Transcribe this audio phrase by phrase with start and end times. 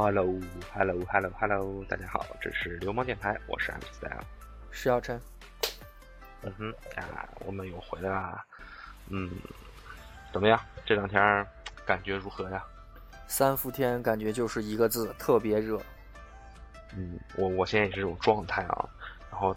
[0.00, 4.22] Hello，Hello，Hello，Hello，大家好，这是流氓电台，我是 M Style，
[4.70, 5.20] 石耀晨。
[6.42, 8.46] 嗯哼，啊，我们又回来啦。
[9.08, 9.28] 嗯，
[10.32, 10.60] 怎么样？
[10.86, 11.44] 这两天
[11.84, 12.64] 感觉如何呀？
[13.26, 15.82] 三伏天感觉就是一个字，特别热。
[16.94, 18.88] 嗯，我我现在也是这种状态啊。
[19.32, 19.54] 然后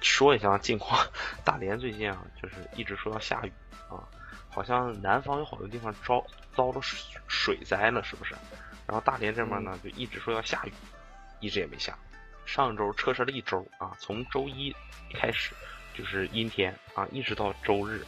[0.00, 1.06] 说一下近况，
[1.44, 3.52] 大连最近啊，就是一直说要下雨
[3.90, 4.08] 啊，
[4.48, 6.24] 好像南方有好多地方遭
[6.56, 8.34] 遭了水水灾了，是不是？
[8.90, 10.72] 然后大连这边呢，就一直说要下雨，
[11.38, 11.96] 一直也没下。
[12.44, 14.74] 上周测试了一周啊，从周一
[15.14, 15.52] 开始
[15.96, 18.04] 就是阴天啊，一直到周日，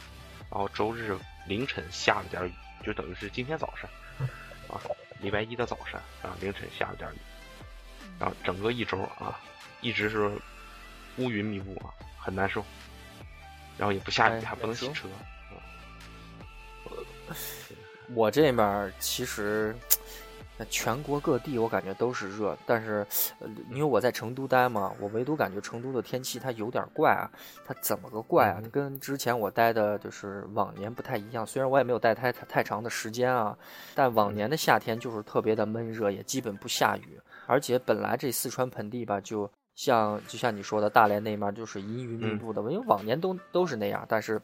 [0.51, 1.17] 然后周日
[1.47, 2.53] 凌晨下了点雨，
[2.85, 3.89] 就等于是今天早上
[4.67, 4.75] 啊，
[5.21, 7.17] 礼拜一的早上啊，凌晨下了点雨，
[8.19, 9.39] 然后整个一周啊，
[9.79, 10.29] 一直是
[11.15, 12.61] 乌云密布啊，很难受。
[13.77, 15.07] 然后也不下雨，还不能洗车。
[18.13, 19.73] 我这边其实。
[20.63, 23.05] 那全国各地我感觉都是热，但是，
[23.69, 27.27] 因为我在成都待嘛，我唯独感觉成都的天气它有点怪啊，
[27.65, 28.61] 它怎么个怪啊？
[28.71, 31.45] 跟之前我待的就是往年不太一样。
[31.45, 33.57] 虽然我也没有待太太长的时间啊，
[33.93, 37.19] 但往年的夏天就是特别的闷热，也基本不下雨。
[37.45, 44.05] 而且本来这四川盆地吧，就像就像你说的，大连那面就是阴云密布的，因为往年都都是那样。
[44.07, 44.41] 但是，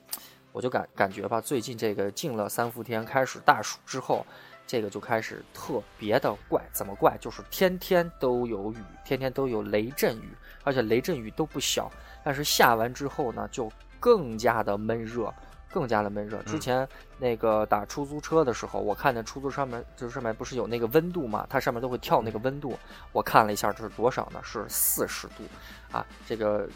[0.51, 4.25] 我就感感觉吧，最近这个进了三伏天，开始大暑之后。
[4.69, 7.17] 这个就开始特别的怪，怎么怪？
[7.19, 10.29] 就是天天都有雨，天天都有雷阵雨，
[10.63, 11.91] 而且雷阵雨都不小。
[12.23, 13.67] 但是下完之后呢，就
[13.99, 15.33] 更加的闷热，
[15.71, 16.39] 更加的闷热。
[16.43, 16.87] 之前
[17.17, 21.47] 那个打出租车的时候，我看见出租车上面，就是上面不是有那个温度嘛？
[21.49, 22.77] 它上面都会跳那个温度。
[23.11, 24.39] 我看了一下，这是多少呢？
[24.43, 25.43] 是四十度，
[25.91, 26.69] 啊，这个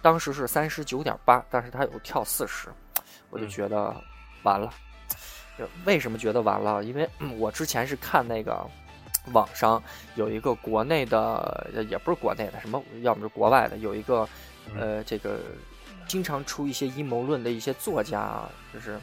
[0.00, 2.68] 当时是三十九点八，但是它有跳四十，
[3.28, 3.92] 我就觉得
[4.44, 4.72] 完了。
[5.84, 6.82] 为什么觉得完了？
[6.84, 8.66] 因为我之前是看那个
[9.32, 9.82] 网上
[10.14, 14.28] 有一个国内的，也不是国内的，什么要么是国外的，有一个
[14.78, 15.38] 呃，这个
[16.06, 18.98] 经常出一些阴谋论的一些作家啊，就是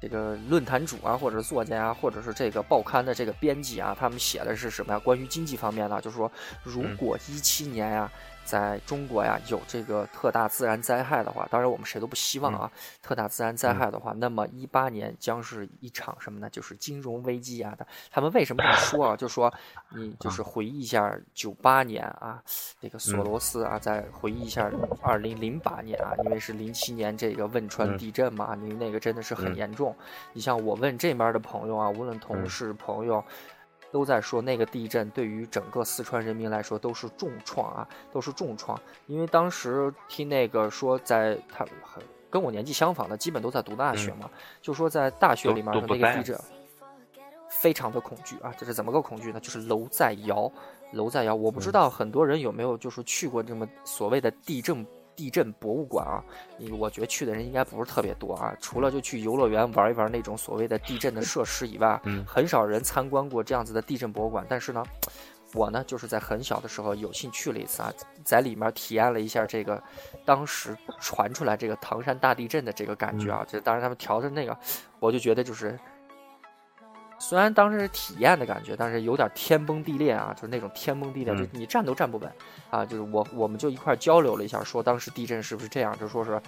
[0.00, 4.98] 这个论坛主啊，或者作家啊，或者是这个报刊的这个编辑啊，他们写的是什么呀？
[4.98, 6.30] 关于经济方面的，就是说
[6.62, 8.10] 如果一七年呀。
[8.50, 12.68] 在中国呀，有这个特大自然灾害的话，当然我们谁都不希望啊。
[13.00, 16.50] 特大自然灾害的话，那么一八年将是一场什么呢？
[16.50, 17.86] 就是金融危机啊的。
[18.10, 19.16] 他们为什么这么说啊？
[19.16, 19.54] 就说
[19.90, 22.42] 你就是回忆一下九八年啊，
[22.80, 24.68] 这个索罗斯啊，再回忆一下
[25.00, 29.94] 二零零八年啊，因为是零七年这个汶川地震嘛，你那个真的是很严重。
[30.32, 33.24] 你像我问这边的朋友啊，无论同事朋友。
[33.92, 38.80] 都在说那个地震对于整个四川人民来说都是重创啊，都是重创。
[39.06, 41.66] 因为当时听那个说，在他
[42.30, 44.30] 跟我年纪相仿的，基本都在读大学嘛，
[44.62, 46.38] 就说在大学里面的那个地震，
[47.48, 48.54] 非常的恐惧啊。
[48.56, 49.40] 这是怎么个恐惧呢？
[49.40, 50.50] 就是楼在摇，
[50.92, 51.34] 楼在摇。
[51.34, 54.86] 我不知道很多人有没有就是去过这么所谓的地震。
[55.16, 56.24] 地震博物馆啊，
[56.56, 58.56] 你我觉得去的人应该不是特别多啊。
[58.60, 64.46] 除了就去游乐园玩一玩那种所谓的地震的设施以外，很少人参观过这样子的地震博物馆。
[64.48, 64.82] 但是呢，
[65.54, 67.92] 我呢就是在很小的时候有幸去了一次啊，
[68.24, 69.82] 在里面体验了一下这个
[70.24, 73.44] 当时传出来这个唐山大地震的这个感觉啊。
[73.46, 74.56] 就当时他们调的那个，
[74.98, 75.78] 我就觉得就是。
[77.20, 82.32] 虽然当时是体验的感觉，但是有点天崩地裂啊，就是那种天崩地裂，就你站都站不稳
[82.70, 82.84] 啊。
[82.84, 86.40] 就是我，我们就一块交流了一下，说当时地震是不是这样，就说是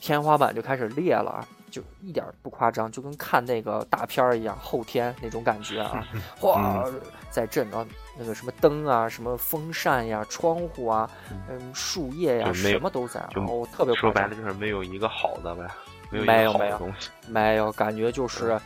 [0.00, 6.06] 天花板就开始裂了啊，就一点不夸张，就跟看那个大片儿一样，后天那种感觉啊，
[6.38, 6.84] 哗
[7.28, 7.84] 在震啊，
[8.16, 11.10] 那个什么灯啊，什么风扇呀，窗户啊，
[11.48, 15.66] 嗯，树叶呀，什么都在，然后特别说白了就是没有一个好的呗，
[16.10, 18.56] 没有没有东西，没有感觉就是。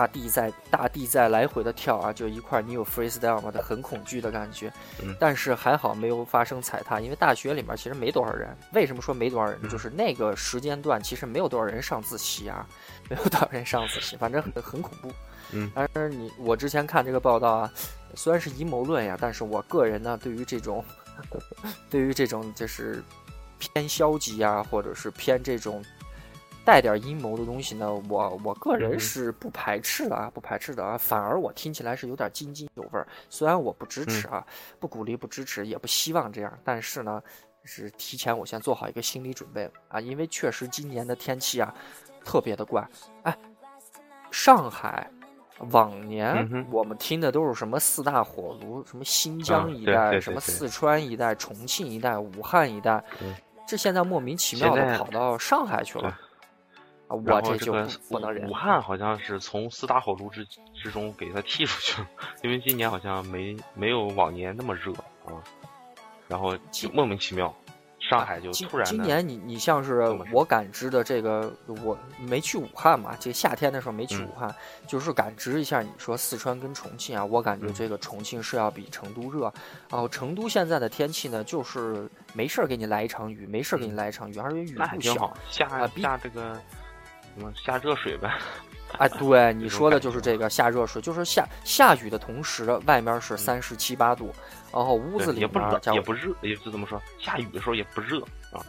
[0.00, 4.72] 大地在大地在来回的跳啊，就一块你有 freestyle 嘛，的很恐惧的感觉。
[5.18, 8.56] 但是还好没有发生踩踏，因为大学里面其实没多少人。
[8.72, 9.60] 为什么说没多少人？
[9.68, 12.66] 就是那个时间段其实没有多少人上自习啊，
[13.10, 15.12] 没有多少人上自习，反正很很恐怖。
[15.52, 17.72] 嗯，但是你我之前看这个报道啊，
[18.14, 20.82] 虽然是阴谋论呀，但是我个人呢，对于这种，
[21.90, 23.02] 对于这种就是
[23.58, 25.84] 偏消极啊，或者是偏这种。
[26.64, 33.06] 带点阴谋的东西呢，我我个人是不排斥的啊，不排斥的啊，反而我听起来是有点津津有味儿。
[33.28, 34.44] 虽然我不支持啊，
[34.78, 37.20] 不鼓励，不支持，也不希望这样，但是呢，
[37.64, 41.74] 是提前我先做好一个心理准备啊，因为确实今年的天气啊，
[42.24, 42.86] 特别的怪。
[43.22, 43.36] 哎，
[44.30, 45.10] 上海
[45.70, 53.02] 往年我们听的都是什么四大火炉，什么新疆一带，什么四川一带，重庆一带，武汉一带，
[53.66, 56.16] 这现在莫名其妙的跑到上海去了。
[57.10, 58.54] 啊，我这就不不能忍武。
[58.54, 60.46] 汉好像是从四大火炉之
[60.80, 62.08] 之中给它踢出去了，
[62.42, 64.92] 因为今年好像没没有往年那么热
[65.26, 65.34] 啊，
[66.28, 67.52] 然后就莫名其妙，
[67.98, 70.02] 上海就突然今年你你像是
[70.32, 71.52] 我感知的这个，
[71.84, 74.54] 我没去武汉嘛，这夏天的时候没去嗯武汉，
[74.86, 79.52] 就是感知一下你说四川跟重庆啊，我感觉嗯这个重庆是要比成都热，
[79.90, 86.56] 然后成都现在的天气呢，就是没事儿给你来一场雨，没事儿给你嗯来一场雨，而且雨不小那还挺好，下啊下这个
[87.36, 88.32] 什么下热水呗，
[88.98, 93.38] 啊，对你说的就是这个下热水，就是下下雨的同时，外面是嗯。
[93.38, 94.32] 三十七八度，
[94.72, 98.20] 然后屋子里对也不冷也不热，也就怎么说，下雨的时候也不热
[98.52, 98.64] 啊，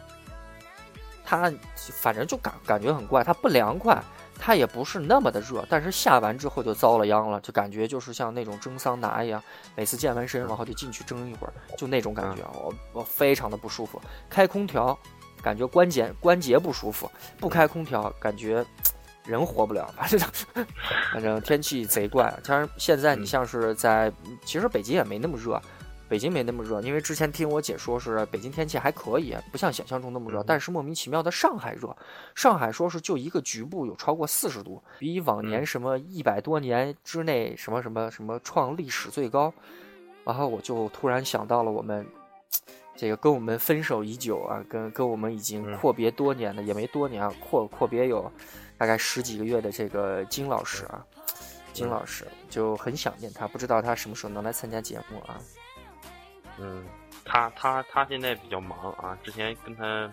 [1.24, 4.00] 它反正就感感觉很怪，它不凉快，
[4.38, 9.42] 它也不是那么的热，但是下完之后就遭了殃了，就感觉就是像那种蒸桑拿一样，
[9.74, 14.00] 每次健完身然后就进去蒸一会儿，就那种感觉，我我非常的不舒服。
[14.30, 14.96] 开空调，
[15.42, 17.06] 感觉关节关节不舒服；
[17.38, 18.64] 不开空调，感觉
[19.26, 19.92] 人活不了。
[19.96, 20.20] 反正
[21.12, 22.24] 反正天气贼怪。
[22.24, 24.12] 啊当然现在你嗯像是在，
[24.44, 25.60] 其实北京也没那么热。
[26.08, 30.42] 北京没那么热，因为之前听我姐说是北京天气还可以，不像想象中那么热。
[30.42, 31.96] 嗯但是莫名其妙的上海热，
[32.34, 39.54] 上海说是就一个局部有超过四十度，比往年嗯什么一百多年之内什么什么什么创历史最高。
[40.24, 42.06] 然后我就突然想到了我们
[42.94, 48.30] 这个跟我们分手已久啊，跟跟我们已经嗯阔别多年的，也没多年啊，阔阔别有
[48.76, 51.04] 大概十几个月的这个金老师啊，
[51.72, 55.40] 金嗯老师就很想念他，不知道他什么时候能来参加节目啊。
[56.58, 56.84] 嗯，
[57.24, 60.10] 他他他现在比较忙啊，之前跟他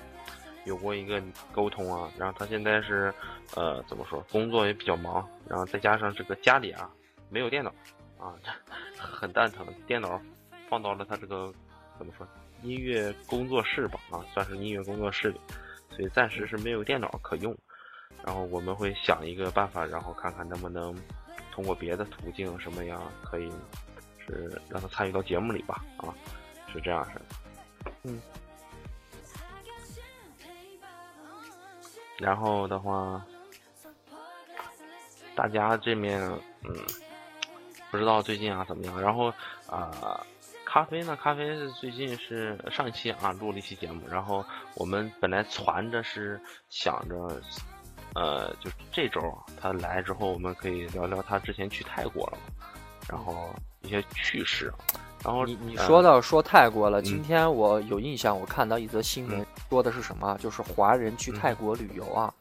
[0.64, 1.22] 有过一个
[1.52, 3.14] 沟通啊，然后他现在是
[3.56, 6.90] 呃怎么说，工作也比较忙，然后再加上这个家里啊
[7.30, 7.70] 没有电脑
[8.18, 8.34] 啊，
[8.98, 10.20] 很蛋疼，电脑
[10.70, 11.54] 放到了他这个
[11.98, 12.26] 怎么说
[12.64, 15.40] 音乐工作室吧啊，算是音乐工作室里，
[15.96, 17.56] 所以暂时是没有电脑可用，
[18.26, 20.96] 然后我们会想一个办法，然后看看能不能
[21.52, 23.52] 通过别的途径什么样可以
[24.20, 26.14] 是让他参与到节目里吧啊。
[26.72, 27.26] 是这样式的。
[28.04, 28.22] 嗯。
[32.20, 33.26] 然后的话，
[35.34, 36.22] 大家这面
[36.64, 36.76] 嗯，
[37.90, 39.02] 不知道最近啊怎么样。
[39.02, 39.30] 然后
[39.66, 40.26] 啊、呃
[40.72, 41.18] 咖啡呢？
[41.20, 44.46] 咖啡是最近是上一期啊录了一期节目，然后
[44.76, 46.40] 我们本来攒着是
[46.70, 47.42] 想着，
[48.14, 49.20] 呃，就这周
[49.60, 52.68] 他来之后，我们可以聊聊他之前去泰国了嘛，
[53.10, 53.50] 然后
[53.82, 54.72] 一些趣事。
[55.24, 60.38] 然后你你呃说到说泰国了，今嗯天我有印象，我看到一则新闻，说的是什么啊？
[60.40, 62.32] 就是华人去泰国旅游啊，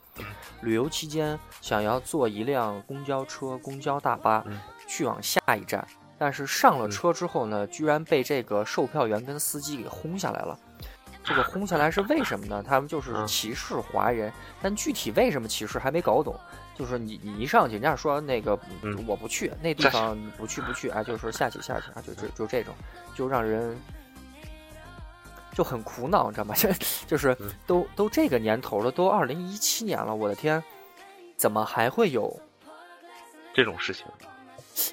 [0.60, 5.84] 旅游期间想要坐一辆公交车、公交大巴嗯去往下一站，
[6.18, 10.58] 但是上了嗯车之后呢，居然被这个售票员跟司机给轰下来了。
[11.24, 12.62] 这个轰下来是为什么呢？
[12.66, 14.32] 他们就是嗯歧视华人，
[14.62, 16.34] 但具体为什么歧视还没搞懂。
[16.74, 22.72] 就是你你一上去，人家说那个嗯我不去，那地方不去不去啊，就是下去下去啊，就就就这种，
[23.14, 23.76] 就让人
[25.52, 26.54] 就很苦恼，你知道吗？
[26.56, 26.70] 就
[27.06, 30.62] 就是嗯都都这个年头了，都二零一七年了，我的天，
[31.36, 32.40] 怎么还会有
[33.52, 34.24] 这种事情，不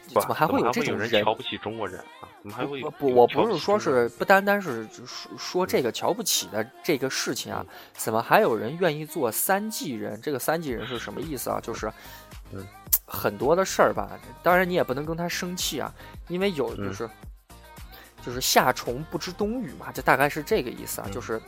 [0.07, 2.27] 怎么还会有这种有人瞧不起中国人啊？
[2.41, 10.19] 怎么还会有不不，我不是说是不单单是说说这个瞧不起的这个事情啊嗯，怎么还有人愿意做三季人？
[10.21, 11.59] 这个三季人是什么意思啊？
[11.61, 11.91] 就是
[12.53, 12.65] 嗯
[13.07, 15.93] 很多的事儿吧，当然你也不能跟他生气啊，
[16.27, 17.09] 因为有就嗯是。
[18.25, 21.05] 就是夏虫不知冬雨嘛，这大概是这个意思啊。
[21.07, 21.39] 嗯就是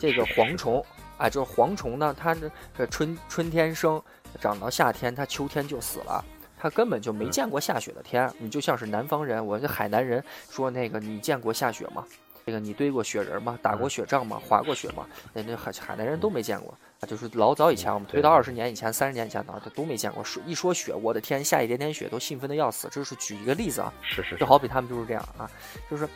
[0.00, 0.82] 这个蝗虫
[1.18, 4.02] 啊，就是蝗虫呢，它这这春春天生，
[4.40, 6.24] 长到夏天，它秋天就死了。
[6.62, 12.06] 他根本就没嗯见过下雪的天，你就像是南方人，我这海南人说那个你见过下雪吗？
[12.46, 13.58] 这个你堆过雪人吗？
[13.60, 14.40] 打过嗯雪仗吗？
[14.48, 15.04] 滑过雪吗？
[15.32, 20.22] 那那海海南人都没见过啊，就是老早以前，我们推到二十年以前、三十年以前的，他都没见过。
[20.22, 22.88] 说一说雪，我的天，下一点点雪都兴奋的要死。
[22.92, 25.50] 这是举一个例子啊，是是就好比他们就是这样啊，
[25.90, 26.08] 就是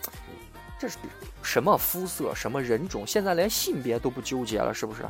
[0.78, 0.96] 这是
[1.42, 5.02] 什么肤色、什么人种，现在连性别都不纠结了，是不是？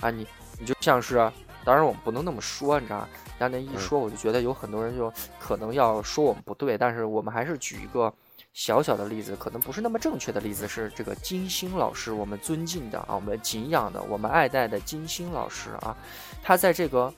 [0.00, 0.24] 啊，你
[0.60, 1.28] 你就像是，
[1.66, 3.08] 当然我们不能那么说，你知道吧？
[3.38, 8.12] 然后那一嗯说，我就觉得有很多人就可能要说我们不对，但是我们还是举一个
[8.52, 15.96] 小小的例子，可能不是那么正确的例子，是这个金星老师，我们尊敬的啊，我们敬仰的，我们爱戴的金星老师啊，
[16.42, 17.12] 他在这个。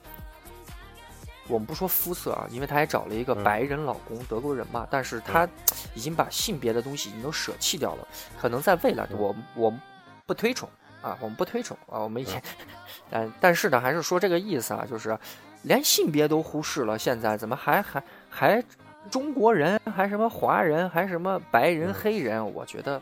[1.50, 5.48] 我们不说肤色啊，因为他还找了一个嗯白人老公，德国人嘛，但是他
[5.94, 8.06] 已经把性别的东西已经都舍弃掉了。
[8.38, 9.80] 可能在未来，嗯我我们
[10.26, 10.68] 不推崇
[11.02, 12.42] 啊，我们不推崇啊，我们也，
[13.10, 15.18] 但但是呢，还是说这个意思啊，就是
[15.62, 18.64] 连性别都忽视了，现在怎么还还还
[19.10, 22.54] 中国人，还什么华人，还什么白人、嗯黑人？
[22.54, 23.00] 我觉得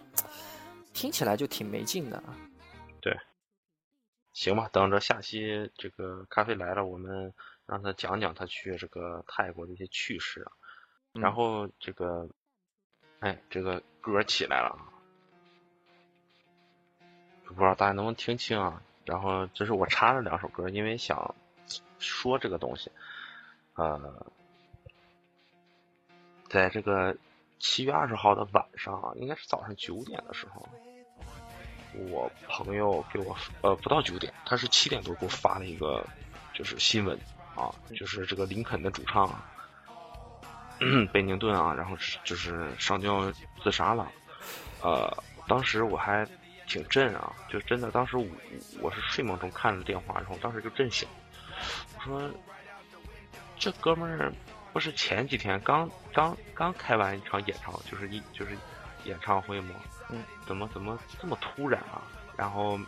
[0.93, 2.37] 听起来就挺没劲的啊。
[3.00, 3.17] 对
[4.33, 7.33] 行吧，等着下期这个咖啡来了，我们
[7.67, 10.53] 让他讲讲他去这个泰国的一些趣事啊。
[11.12, 12.29] 然后这个，
[13.21, 14.76] 哎，这个歌起来了，
[17.55, 18.83] 不知道大家能不能听清啊？
[19.05, 21.35] 然后这是我插了两首歌，因为想
[21.99, 22.91] 说这个东西，
[23.75, 24.26] 呃，
[26.49, 27.17] 在这个
[27.59, 30.69] 七月二十号的晚上，应该是早上九点的时候。
[32.11, 36.05] 我朋友给我呃不到九点，他是七点多给我发了一个
[36.53, 37.19] 就是新闻
[37.55, 39.26] 啊，就是这个林肯的主唱
[41.11, 44.12] 贝宁顿啊，然后就是上吊自杀了。
[44.83, 45.11] 呃，
[45.49, 46.29] 当时我还
[46.67, 48.27] 挺震啊，就真的当时我
[48.81, 51.09] 我是睡梦中看了电话，然后当时就震醒。
[51.97, 52.31] 我说
[53.59, 54.33] 这哥们儿
[54.73, 58.57] 不是前几天刚刚刚开完一场演唱，就是一就是
[59.05, 59.75] 演唱会吗？
[60.11, 62.03] 嗯，怎么怎么这么突然啊？
[62.37, 62.79] 然后，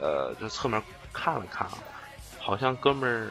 [0.00, 1.78] 呃，在侧面看了看啊，
[2.38, 3.30] 好像哥们儿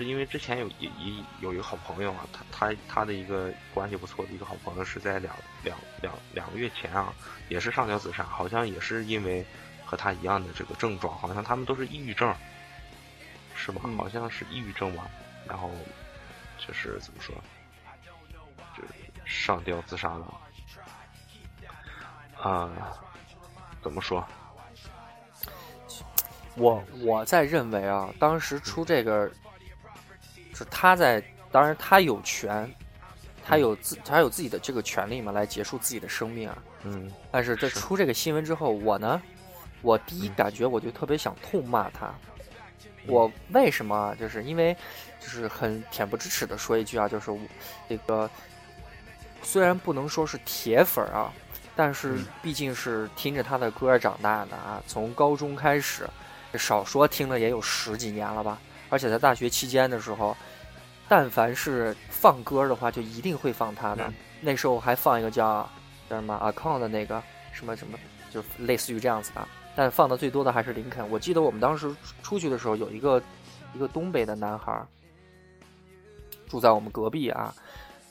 [0.00, 7.12] 是因为之前有一有一个好朋友啊，他他他的一个关系不错的一个好朋友是在两两两两个月前啊，
[7.50, 9.44] 也是上吊自杀，好像也是因为
[9.84, 12.34] 和他一样的这个症状，好像他们都是抑郁症，
[13.54, 13.82] 是吧？
[13.98, 15.06] 好像是抑郁症吧？
[15.46, 15.70] 然后
[16.56, 17.34] 就是怎么说，
[18.74, 18.88] 就是
[19.26, 20.40] 上吊自杀了。
[22.40, 22.70] 啊，
[23.82, 24.26] 怎么说？
[26.54, 29.30] 我我在认为啊，当时出这个，
[30.60, 32.70] 是他在，当然他有权，
[33.42, 36.58] 他有自他有自己的这个权利嘛，来结束自己的生命啊。
[36.84, 37.10] 嗯。
[37.30, 39.22] 但是在出这个新闻之后，我呢，
[39.80, 42.12] 我第一感觉我就特别想痛骂他。
[43.06, 44.14] 我为什么？
[44.20, 44.76] 就是因为，
[45.18, 47.32] 就是很恬不知耻的说一句啊，就是
[47.88, 48.28] 这个
[49.42, 51.32] 虽然不能说是铁粉啊。
[51.76, 56.06] 但是毕竟是听着他的歌长大的啊，从高中开始，
[56.58, 58.60] 少说听了也有十几年了吧。
[58.90, 60.36] 而且在大学期间的时候，
[61.08, 64.12] 但凡是放歌的话，就一定会放他的。
[64.40, 65.66] 那时候还放一个叫
[66.08, 67.98] 叫什么阿康的那个什么什么，
[68.30, 69.48] 就类似于这样子的。
[69.74, 71.08] 但放的最多的还是林肯。
[71.08, 73.22] 我记得我们当时出去的时候，有一个
[73.72, 74.84] 一个东北的男孩
[76.48, 77.54] 住在我们隔壁啊。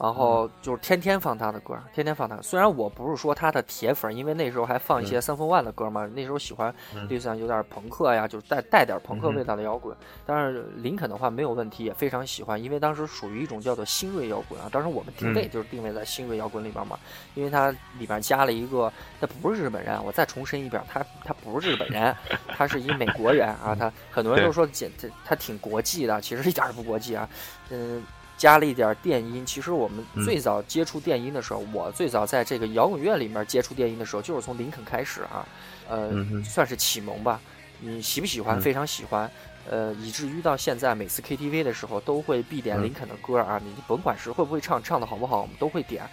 [0.01, 2.41] 然后就是天天放他的歌，天天放他。
[2.41, 6.09] 虽然我不是说他的铁粉，因为那时候还放一些三分万的歌嘛。
[6.15, 6.73] 那时候喜欢，
[7.09, 9.93] 就像有点朋克呀，就是带带点朋克味道的摇滚。
[10.25, 14.69] 但是林肯的话没有问题，也非常喜欢，因为当时属于一种叫做新锐摇滚啊。
[14.71, 16.97] 当时我们定位就是定位在新锐摇滚里边嘛，
[17.35, 18.89] 因为它里边加了一个，
[19.19, 20.01] 他不是日本人。
[20.05, 22.15] 我再重申一遍，他他不是日本人，
[22.55, 23.75] 他是一美国人啊。
[23.77, 27.29] 他很多人都说简他他挺国际的，其实一点也不国际啊。
[27.69, 28.01] 嗯。
[28.39, 35.45] 加了一点电音，其实我们最早接触电音的时候，我最早在这个摇滚乐里面接触电音的时候，就是从林肯开始啊，
[35.89, 36.09] 呃，
[36.41, 37.41] 算是启蒙吧。
[37.81, 38.59] 你喜不喜欢？
[38.61, 39.29] 非常喜欢，
[39.69, 43.59] 呃，以至于到现在每次 KTV 的时候都会必点林肯的歌啊。
[43.61, 46.03] 你甭管是会不会唱，唱的好不好，我们都会点。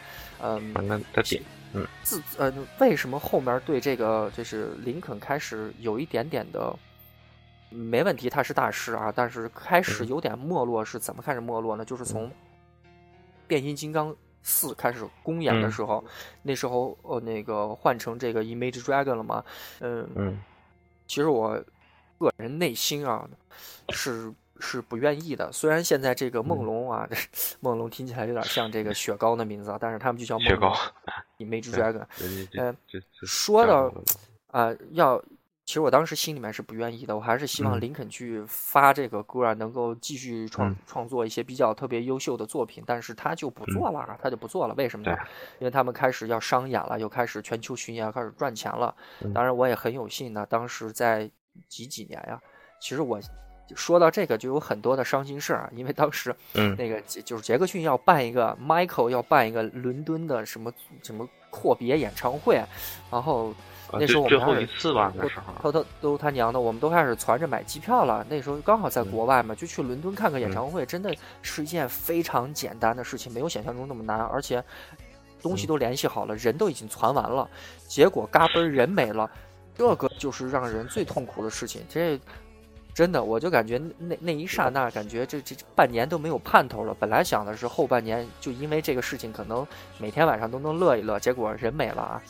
[0.42, 1.40] 嗯，那他点，
[1.74, 6.76] 嗯，自呃，为什么后面对这个就是林肯开始有一点点的？
[7.68, 11.84] 没问题，他是大师啊，但是开始有点没落，是怎么开始没落呢？
[11.84, 12.28] 就是从
[13.46, 16.02] 《变形金刚四》开始公演的时候，
[16.42, 19.44] 那时候呃，那个换成这个 Image Dragon 了嘛，
[19.80, 20.40] 嗯嗯，
[21.06, 21.60] 其实我
[22.18, 23.28] 个人内心啊
[23.90, 25.50] 是是不愿意的。
[25.52, 27.08] 虽然现在这个梦龙啊，
[27.60, 30.72] 梦龙听起来有点像这个雪糕的名字啊，但是他们就叫雪糕
[31.38, 32.06] Image Dragon。
[32.56, 32.76] 嗯，
[33.24, 33.92] 说到
[34.52, 35.20] 啊要。
[35.66, 45.18] 其实我当时心里面是不愿意的，我还是希望林肯去发这个歌啊，能够继续创创作一些比较特别优秀的作品，但是他就不做了，他就不做了，为什么呢？
[45.58, 48.94] 因为他们开始要商演了，又开始全球巡演，开始赚钱了。
[49.34, 51.28] 当然，我也很有幸呢，当时在
[51.68, 52.40] 几几年呀？
[52.80, 53.20] 其实我
[53.74, 56.32] 说到这个就有很多的伤心事儿啊，因为当时
[56.78, 62.62] 那个就是杰克逊要办一个，Michael 要办一个伦敦的什么什么阔别演唱会，
[63.10, 63.54] 然后。
[63.92, 68.26] 那时候我们后一次吧，那时候偷偷都他娘的，我们都开始攒着买机票了。
[68.28, 74.18] 那时候刚好在国外嘛，就去伦敦看个演唱会，真的是一件非常简单的事情，没有想象中那么难。
[74.18, 74.62] 而且
[75.40, 77.48] 东西都联系好了，人都已经攒完了，
[77.86, 79.30] 结果嘎嘣人没了，
[79.76, 81.80] 这个就是让人最痛苦的事情。
[81.88, 82.20] 这
[82.96, 86.96] 真的，我就感觉那那一刹那，感觉这这半年都没有盼头了。
[86.98, 89.66] 本来想的是后半年就因为这个事情，可能
[89.98, 92.22] 每天晚上都能乐一乐，结果人没了啊。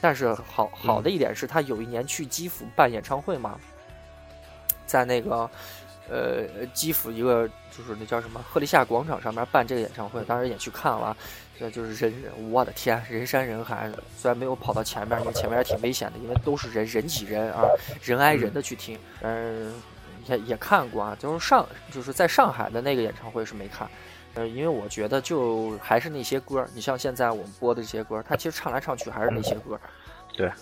[0.00, 3.56] 但是好好的一点是他有一年去基辅办演唱会嘛，
[4.84, 5.48] 在那个
[6.08, 11.16] 呃基辅一个就是那叫什么赫利夏广场上面办这个演唱会，当时也去看了，
[11.56, 12.12] 这，就是人，
[12.50, 13.88] 我的天，人山人海。
[14.16, 17.62] 虽然没有跑到前面，因为前面也挺危险的，因为都是人人挤人啊，
[18.02, 18.98] 人挨人的去听。
[19.20, 19.72] 嗯，
[20.26, 23.88] 也也看过啊，就是上就是在上海的那个演唱会是没看。
[24.34, 29.78] 呃，因为我觉得就还是那些歌，你像现在我们播的这些歌，他其实唱来唱去还是那些歌。
[30.36, 30.50] 对。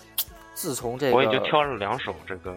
[0.55, 2.53] 自从这个，我也就挑了两首这个。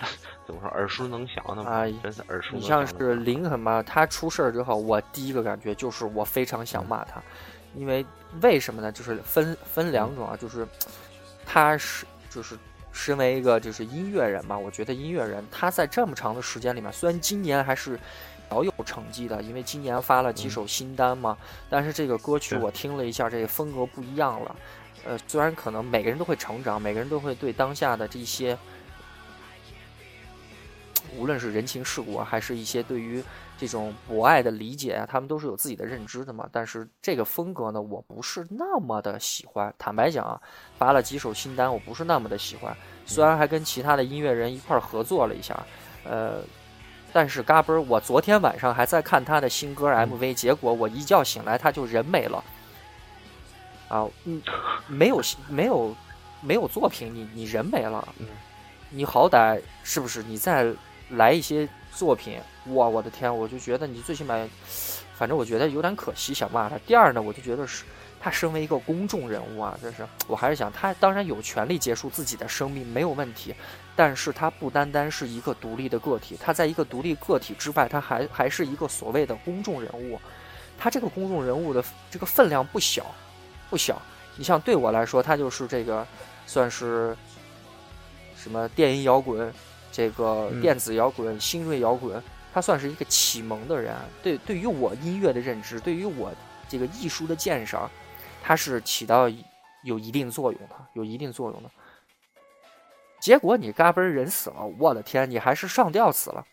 [0.46, 1.84] 怎么说耳熟能详的啊？
[2.02, 2.60] 真是耳熟能详。
[2.60, 7.22] 你像是林肯嘛，他出事儿之后，我第一个感觉就是我非常想骂他，
[7.76, 8.04] 因为
[8.40, 8.90] 为什么呢？
[8.90, 10.66] 就是分分两种啊，就是
[11.46, 12.58] 他是就是
[12.92, 17.98] 身为一个就是音乐人嘛，我觉得音乐人他在这么长的时间里面，虽然今年还是
[18.48, 21.36] 小有成绩的，因为今年发了几首新单嘛，
[21.68, 24.56] 但是这个歌曲我听了一下，这个风格不一样了。
[25.06, 28.58] 呃，虽然可能每个人都会成长，每个人都会对当下的这些。
[31.16, 33.22] 无论是人情世故啊，还是一些对于
[33.60, 36.48] 这种博爱的理解啊，他们都是有自己的认知的嘛。
[36.50, 39.72] 但是这个风格呢，我不是那么的喜欢。
[39.76, 40.40] 坦白讲啊，
[40.78, 42.74] 发了几首新单，我不是那么的喜欢。
[43.04, 45.62] 虽然还跟其他的音乐人一块合作了一下，
[46.04, 46.38] 呃，
[47.12, 52.42] 但是嘎嘣儿，我昨天晚上还在看他的新歌 MV，结果我一觉醒来他就人没了。
[53.90, 54.40] 啊，嗯，
[54.88, 55.94] 没有没有
[56.40, 58.08] 没有作品，你你人没了，
[58.88, 60.74] 你好歹是不是你再？
[61.14, 62.40] 来一些作品，
[62.74, 64.34] 哇，我的天，我就觉得你最起码，
[65.14, 66.78] 反正我觉得有点可惜，想骂他。
[66.86, 67.84] 第二呢，我就觉得是
[68.20, 73.54] 他身为一个公众人物啊，这是我还是想他当然有权利结束自己的生命，没有问题。
[73.96, 80.18] 但是他不单单是一个独立的个体，他在一个独立个体之外，他还还是一个所谓的公众人物。
[80.78, 83.04] 他这个公众人物的这个分量不小，
[83.68, 84.00] 不小。
[84.36, 86.06] 你像对我来说，他就是这个
[86.46, 87.14] 算是
[88.36, 89.52] 什么电音摇滚。
[89.92, 92.22] 这个电子摇滚、新锐摇滚，
[92.52, 93.94] 他算是一个启蒙的人。
[94.22, 96.32] 对，对于我音乐的认知，对于我
[96.68, 97.90] 这个艺术的鉴赏，
[98.42, 99.28] 他是起到
[99.82, 101.70] 有一定作用的，有一定作用的。
[103.20, 106.46] 结果你嘎嘣人死了，我的天，你还是上吊死了。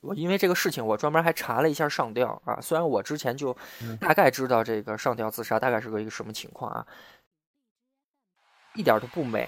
[0.00, 2.58] 我因为这个事情，我专门还查了一下上吊啊。
[2.62, 3.54] 虽然我之前就
[4.00, 6.86] 大概知道这个上吊自杀大概是个一个什么情况啊，
[8.74, 9.46] 一点都不美。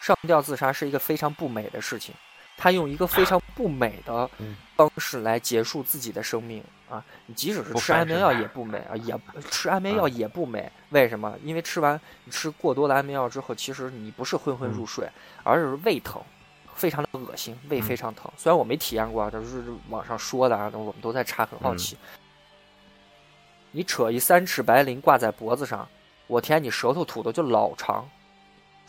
[0.00, 2.14] 上吊自杀是一个非常不美的事情，
[2.56, 4.28] 他用一个非常不美的
[4.76, 7.04] 方式来结束自己的生命啊！
[7.26, 9.14] 你即使是吃安眠药也不美啊，也
[9.50, 10.70] 吃安眠药也不美。
[10.88, 11.38] 为什么？
[11.44, 15.08] 因为吃完你吃过多的安眠药之后，其实你不是昏昏入睡，
[15.42, 16.20] 而是胃疼，
[16.74, 18.30] 非常的恶心，胃非常疼。
[18.36, 21.96] 虽然我没体验过，都是网上说的啊，我们都在查，很好奇。
[23.72, 25.86] 你扯一三尺白绫挂在脖子上，
[26.26, 28.08] 我天，你舌头吐的就老长。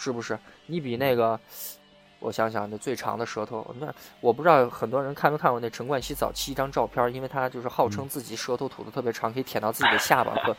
[0.02, 1.40] 是不是你比那个？
[2.24, 10.56] 我想想，那最长的舌头，那我不知道很多人看没看过那陈冠希早期一张照片，因为他就是号称自己舌头吐的特别长，可以舔到自己的下巴，和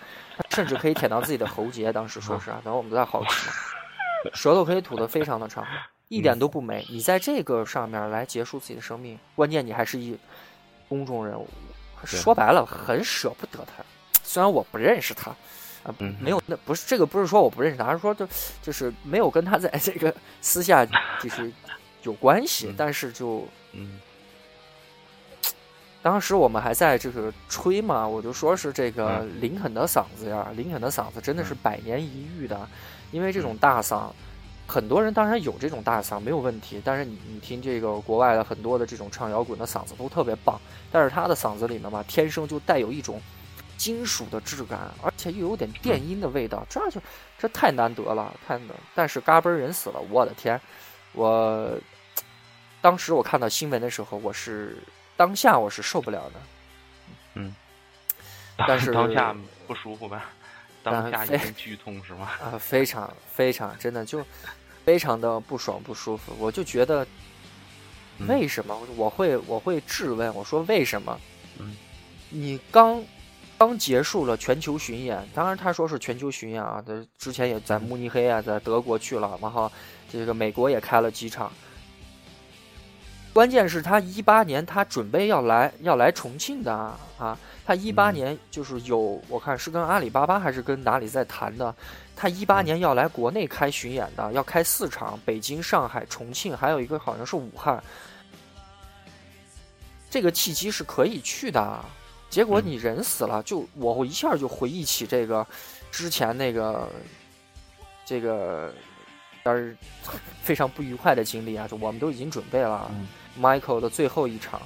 [0.51, 1.93] 甚至可以舔到自己的喉结。
[1.93, 3.53] 当时说是啊，然后我们都在好奇嘛，
[4.35, 5.65] 舌头可以吐的非常的长，
[6.09, 6.85] 一点都不美。
[6.91, 10.19] 你在这个上面来结束自己的生命，关键你还是一
[10.89, 11.47] 公众人物，
[12.05, 13.85] 说白了很舍不得他，
[14.25, 15.33] 虽然我不认识他。
[15.85, 18.27] 啊，没有，那不是这个，不是说我不认识他，而是说就
[18.63, 20.87] 就是没有跟他在这个 私下
[21.21, 21.51] 就是
[22.05, 23.99] 有关系，但是就嗯，
[26.01, 32.69] 当时我们还在这个吹嘛，我就说是这个林肯的嗓子呀，林肯的嗓子真的是百年一遇的，
[33.11, 34.11] 因为这种大嗓，
[34.69, 40.61] 很多人当然有这种大嗓没有问题，但是你你听这个国外的很多的这种唱摇滚的嗓子都特别棒，
[40.93, 43.21] 但是他的嗓子里面嘛，天生就带有一种。
[43.83, 47.03] 金属的质感，而且又有点电音的味道，这就
[47.37, 48.69] 这太难得了，太难。
[48.95, 50.61] 但是嘎嘣人死了，我的天！
[51.15, 51.69] 我
[52.81, 54.79] 当时我看到新闻的时候，我是
[55.17, 56.41] 当下我是受不了的。
[57.35, 57.53] 嗯，
[58.69, 59.35] 但是 当下
[59.67, 60.31] 不舒服吧？
[60.85, 62.31] 当下一阵剧痛是吗？
[62.41, 64.25] 啊，非常非常真的就
[64.85, 66.33] 非常的不爽不舒服。
[66.39, 67.05] 我就觉得
[68.29, 71.21] 为什么我会我会质问我说为什么？
[71.59, 71.75] 嗯，
[72.31, 73.05] 你刚。
[73.65, 79.71] 刚结束了全球巡演，当然他说是全球巡演啊，他之前也在慕尼黑啊，在德国去了，然后
[80.11, 81.53] 这个美国也开了几场。
[83.33, 86.75] 关键是，他一八年他准备要来要来重庆的
[87.17, 91.73] 啊，他一八年就是有我看是跟阿里巴巴还是跟哪里在谈的，
[92.17, 97.81] 他一八年要来国内开巡演的，要开四场，北京、上海、重庆，还有一个好像是武汉，
[100.11, 101.85] 这个契机是可以去的。
[102.33, 105.47] 结果你人死了，就我一下就回忆起这个
[105.91, 106.89] 之前那个
[108.07, 108.73] 这个
[109.43, 109.77] 但是
[110.43, 111.69] 非常不愉快的经历啊！
[111.69, 112.91] 就我们都已经准备了
[113.39, 114.63] ，Michael 的最后一场，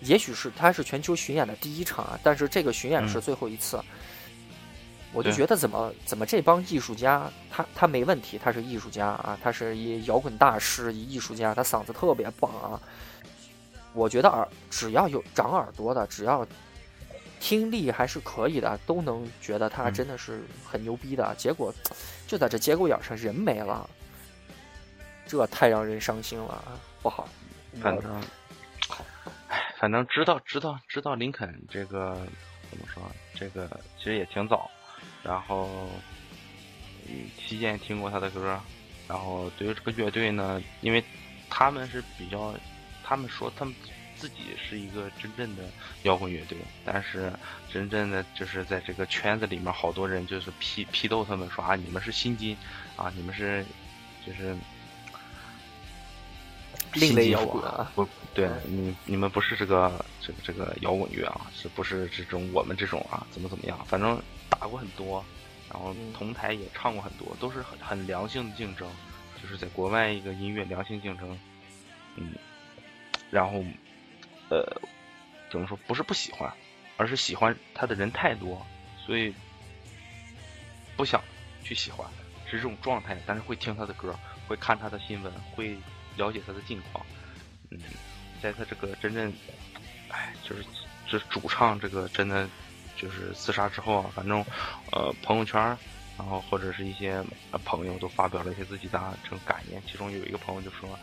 [0.00, 3.78] 也许是他是全球巡演的第一场啊，但是这个巡演是最后一次。
[5.12, 12.80] 我就觉得怎么怎么这帮艺术家，他他没问题，他是艺术家啊，他是一摇滚大师，一艺术家，他嗓子特别棒啊。
[13.96, 16.46] 我觉得耳只要有长耳朵的，只要
[17.40, 21.34] 听力还是可以的，都能觉得他真的是很牛逼的。
[21.36, 21.74] 结果
[22.26, 23.88] 就在这节骨眼上，人没了，
[25.26, 26.62] 这太让人伤心了，
[27.02, 27.26] 不好。
[27.80, 28.22] 反正，
[29.48, 32.14] 哎，反正知道知道知道林肯这个
[32.70, 33.02] 怎么说，
[33.34, 34.70] 这个其实也挺早。
[35.22, 35.68] 然后，
[37.08, 38.58] 嗯，期间听过他的歌，
[39.08, 41.04] 然后对于这个乐队呢，因为
[41.50, 42.54] 他们是比较，
[43.06, 43.72] 他们说他们
[44.16, 45.62] 自己是一个真正的
[46.02, 47.32] 摇滚乐队，但是
[47.70, 52.56] 真正的就是在这个圈子里面，好多人就是批批斗他们说啊，你们是新金，
[52.96, 53.64] 啊，你们是
[54.26, 54.56] 就是
[56.94, 64.20] 另类摇滚啊，不对，你你们不是这个这个这个摇滚乐啊，是不是这种我们这种啊，怎么怎么样，反正。
[64.48, 65.22] 打过很多，
[65.68, 68.88] 然后同台也唱过很多，都是很很良性的竞争，
[69.42, 71.36] 就是在国外一个音乐良性竞争，
[72.14, 72.32] 嗯，
[73.36, 73.62] 然后，
[74.48, 74.64] 呃，
[75.50, 75.76] 怎么说？
[75.86, 76.50] 不是不喜欢，
[76.96, 78.64] 而是喜欢他的人太多，
[79.04, 79.34] 所以
[80.96, 81.22] 不想
[81.62, 82.08] 去喜欢，
[82.46, 83.16] 是这种状态。
[83.26, 84.18] 但是会听他的歌，
[84.48, 85.76] 会看他的新闻，会
[86.16, 87.04] 了解他的近况，
[87.70, 87.78] 嗯，
[88.40, 89.30] 在他这个真正，
[90.08, 90.64] 哎，就是
[91.06, 92.48] 这主唱这个真的。
[92.98, 94.42] 就是自杀之后啊，反正，
[94.90, 95.60] 呃，朋友圈，
[96.16, 97.22] 然后或者是一些
[97.62, 99.82] 朋友都发表了一些自己的这种感言。
[99.86, 100.98] 其中有一个朋友就说：“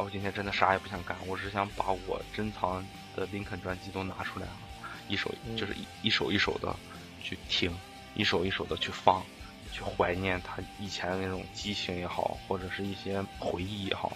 [0.00, 2.84] 我今天真的啥也不想干，我只想把我珍藏
[3.14, 4.52] 的林肯专辑都拿出来了，
[5.08, 6.74] 一首就是一一首一首的
[7.22, 7.74] 去听，
[8.14, 9.22] 一首一首的去放，
[9.72, 14.12] 去怀念他以前的那种激情也好，或者是一些回忆也好。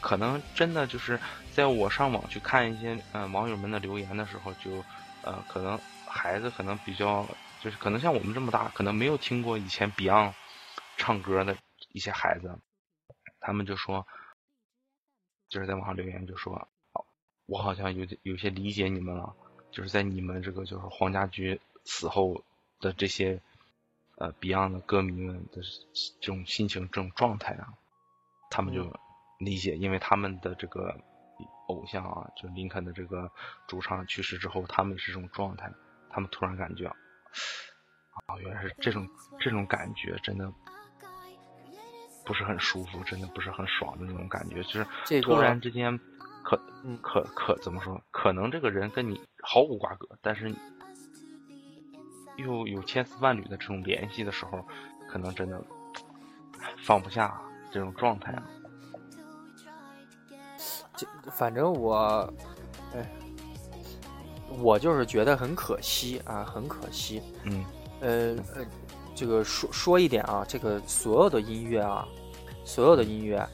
[0.00, 1.18] 可能真的就是。”
[1.52, 4.82] 在我上网去看一些嗯网友们的留言的时候，就
[5.20, 7.28] 呃可能孩子可能比较
[7.62, 10.32] 就是可能像我们这么大，可能没有听过以前 Beyond
[10.96, 11.54] 唱歌的
[11.92, 12.58] 一些孩子，
[13.42, 14.06] 他们就说，
[15.50, 16.66] 就是在网上留言就说，
[17.44, 19.36] 我好像有有些理解你们了，
[19.70, 22.42] 就是在你们这个就是黄家驹死后
[22.80, 23.38] 的这些
[24.16, 25.60] 呃 Beyond 的歌迷们的
[26.20, 27.74] 这种心情这种状态啊，
[28.50, 28.90] 他们就
[29.38, 30.98] 理解，因为他们的这个。
[31.68, 33.30] 偶像啊，就林肯的这个
[33.66, 35.72] 主唱去世之后，他们是这种状态，
[36.10, 39.08] 他们突然感觉，啊，原来是这种
[39.40, 40.52] 这种感觉，真的
[42.24, 45.98] 不是很舒服，真的不是很爽的那种感觉，就是突然之间，
[46.42, 46.60] 可
[47.00, 48.00] 可可怎么说？
[48.10, 50.54] 可能这个人跟你毫无瓜葛，但是
[52.36, 54.64] 又有千丝万缕的这种联系的时候，
[55.08, 55.62] 可能真的
[56.84, 58.42] 放不下这种状态啊。
[61.32, 62.32] 反正我，
[62.94, 63.10] 哎，
[64.60, 67.20] 我就是觉得很可惜啊，很可惜。
[67.44, 67.64] 嗯，
[68.00, 68.64] 呃呃，
[69.14, 72.06] 这个说说一点啊，这个所有的音乐啊，
[72.64, 73.46] 所有的音乐，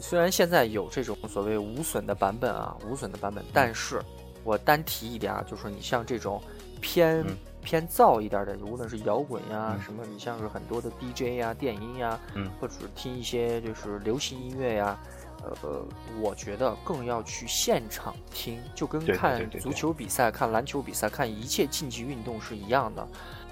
[0.00, 4.00] 虽然现在有这种所谓无损的版本啊，无损的版本，但是
[4.44, 6.40] 我单提一点啊，就是你像这种
[6.80, 7.24] 偏
[7.62, 14.98] 偏燥一点的，无论是摇滚呀，什么，你像是很多的 DJ 呀、电音呀，嗯，或者是听一些就是流行音乐呀。
[15.42, 15.82] 呃，
[16.20, 23.08] 我觉得更要去现场听，就跟看足球比赛、看篮球比赛、看一切竞技运动是一样的。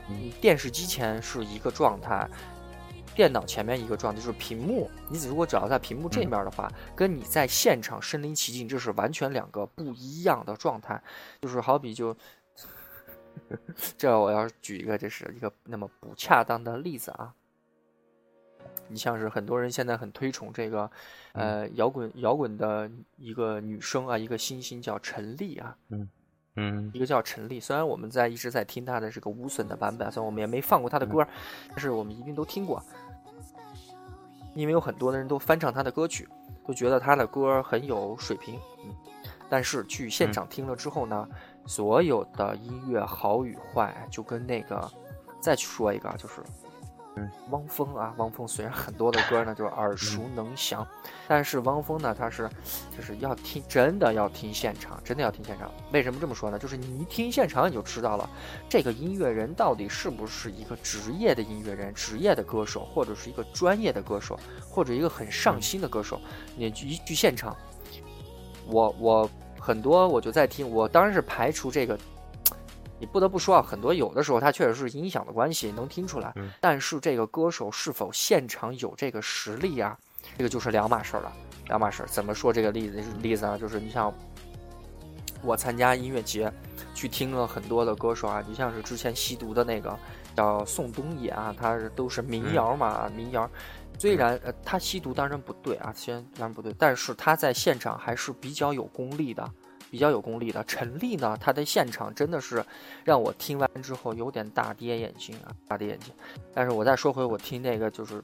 [0.09, 2.29] 你电视机前是一个状态，
[3.15, 4.91] 电脑前面一个状态，就是屏幕。
[5.11, 11.03] 你如果只要在屏幕这面的话，跟你在现场身临其境，这是完全两个不一样的状态。
[11.43, 12.17] 就是好比就，
[13.99, 17.35] 这我要举一个，这是一个那么不恰当的例子啊。
[18.91, 20.91] 你像是很多人现在很推崇这个，
[21.33, 26.09] 呃，摇滚摇滚的一个女生啊，一个新星叫陈粒啊，嗯
[26.61, 27.61] 嗯，一个叫陈粒。
[27.61, 31.25] 虽然我们在一直在听她的这个无损的版本，虽然我们也没放过她的歌，
[31.69, 32.83] 但是我们一定都听过，
[34.55, 36.29] 因为有很多的人都翻唱他的歌曲，
[36.67, 38.59] 都觉得他的歌很有水平。
[38.85, 38.93] 嗯，
[39.49, 41.29] 但是去现场听了之后呢，
[41.65, 44.91] 所有的音乐好与坏，就跟那个
[45.41, 46.43] 再去说一个就是。
[47.51, 50.87] 汪峰啊，汪峰虽然很多的歌呢就是耳熟能详，
[51.27, 52.49] 但是汪峰呢他是
[52.97, 55.73] 就是要听真的要听现场，真的要听现场。
[55.93, 56.59] 为什么这么说呢？
[56.59, 58.29] 就是你一听现场你就知道了，
[58.69, 66.21] 这个音乐人到底是不是一个职业的音乐人、职业的歌手，或者是一个专业的歌手，或者一个很上心的歌手。
[66.57, 67.57] 你一去现场，
[68.67, 71.99] 我我很多我就在听，我当然是排除这个。
[72.99, 76.35] 你不得不说啊，很多有的时候它确实是音响的关系，能听出来。
[76.61, 79.97] 但是这个歌手是否现场有这个实力啊？
[80.37, 81.33] 这个就是两码事儿了，
[81.69, 82.07] 两码事儿。
[82.07, 83.57] 怎么说这个例子例子啊？
[83.57, 84.13] 就是你像
[85.43, 86.53] 我参加音乐节，
[86.95, 89.97] 去听了很多的歌手啊，你像是之前吸毒的那个
[90.35, 93.49] 叫宋冬野啊，他都是民谣嘛，民谣。
[93.99, 99.49] 虽然呃他吸毒当然不对啊，虽然当然不对，但是他在现场还是比较有功力的，
[99.91, 100.63] 比较有功力的。
[100.65, 102.65] 陈丽呢，他的现场真的是
[103.05, 106.13] 让我听完之后有点大跌眼镜啊，大跌眼镜。
[106.55, 108.23] 但是我再说回我听那个就是。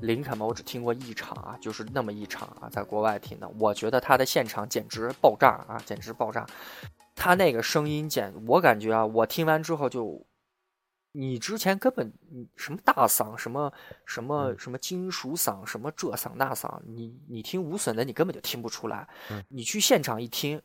[0.00, 3.48] 林肯嘛，我只听过一场啊，就是那么一场啊，在国外听的。
[3.60, 6.44] 我觉得他的现场简直爆炸啊，简直爆炸！
[7.14, 10.20] 他那个声音简，我感觉啊，我听完之后就，
[11.16, 12.12] 你之前根本
[12.56, 13.72] 什么大嗓，什么
[14.04, 19.08] 什么什么金属嗓，什么这嗓那嗓，你你听无损的，你根本就听不出来。
[19.48, 20.60] 你去现场一听。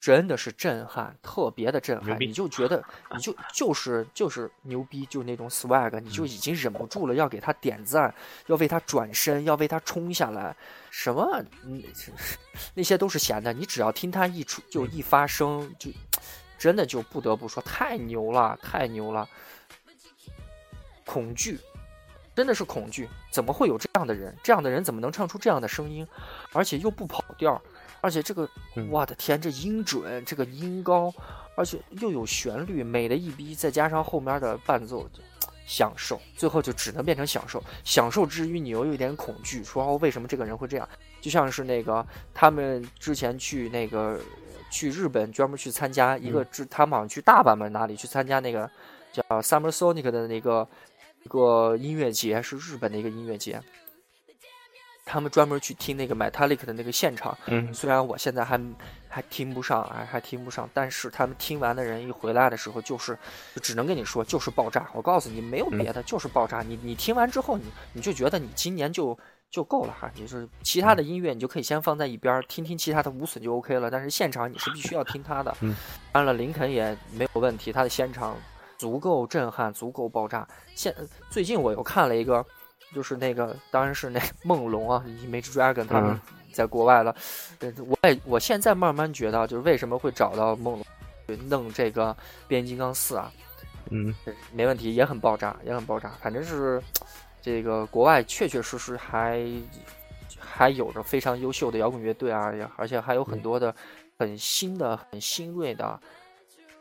[0.00, 2.84] 真的是震撼，特别的震撼，你就觉得
[3.14, 8.12] 你就就是就是牛逼，就那种 swag，你就已经忍不住了，要给他点赞，
[8.46, 10.56] 要为他转身，要为他冲下来。
[10.90, 11.40] 什么？
[11.64, 11.80] 嗯，
[12.74, 15.88] 那些都是闲的，你只要听他一出就一发声，就
[16.62, 19.28] 真的就不得不说太牛了，太牛了。
[21.04, 21.58] 恐惧，
[22.36, 23.08] 真的是恐惧。
[23.32, 24.32] 怎么会有这样的人？
[24.44, 26.06] 这样的人怎么能唱出这样的声音，
[26.52, 27.60] 而且又不跑调？
[28.00, 28.48] 而且这个，
[28.88, 31.12] 我的天，这音准，这个音高，
[31.56, 35.10] 而且又有旋律，美的一逼，再加上后面的伴奏，
[35.66, 36.20] 享受。
[36.36, 37.60] 最后就只能变成享受。
[37.82, 40.88] 享受之余，你又有点恐惧，说哦，为什么这个人会这样？
[41.20, 44.20] 就像是那个他们之前去那个
[44.72, 48.68] 去日本，专门去参加一个，他们好像去大阪嘛哪里去参加那个
[49.12, 50.66] 叫 Summer Sonic 的那个
[51.22, 53.60] 一个音乐节，是日本的一个音乐节。
[55.04, 58.58] 他们专门去听那个 Metallica 的那个现场，嗯，虽然我现在还
[59.08, 63.18] 还听不上，还还听不上，但是他们听完的人一回来的时候，就是
[63.52, 64.88] 就只能跟你说，就是爆炸。
[64.94, 66.62] 我告诉你，没有别的，就是爆炸。
[66.62, 69.18] 你你听完之后，你你就觉得你今年就
[69.52, 73.88] 就够了哈，就是其他的音乐你就可以先放在一边，听听其他的无损就 OK 了。
[73.88, 75.56] 但是现场你是必须要听他的。
[75.60, 75.76] 嗯
[76.10, 78.36] 当然了，林肯也没有问题，他的现场
[78.78, 80.48] 足够震撼，足够爆炸。
[80.74, 80.92] 现
[81.30, 82.44] 最近我又看了一个。
[82.94, 86.20] 就是那个，当然是那梦龙啊，Image Dragon 他们
[86.52, 87.16] 在国外了。
[87.86, 90.78] 我也我现在慢慢觉得，就是为什么会找到梦
[91.26, 92.14] 龙，弄这个
[92.46, 93.32] 变形金刚四啊？
[93.90, 94.14] 嗯，
[94.52, 96.12] 没问题，也很爆炸，也很爆炸。
[96.20, 96.82] 反正是
[97.42, 99.44] 这个国外确确实实还
[100.38, 103.74] 还有着非常优秀的摇滚乐队啊，而且还有很多的
[104.16, 106.00] 很新的、很新锐的。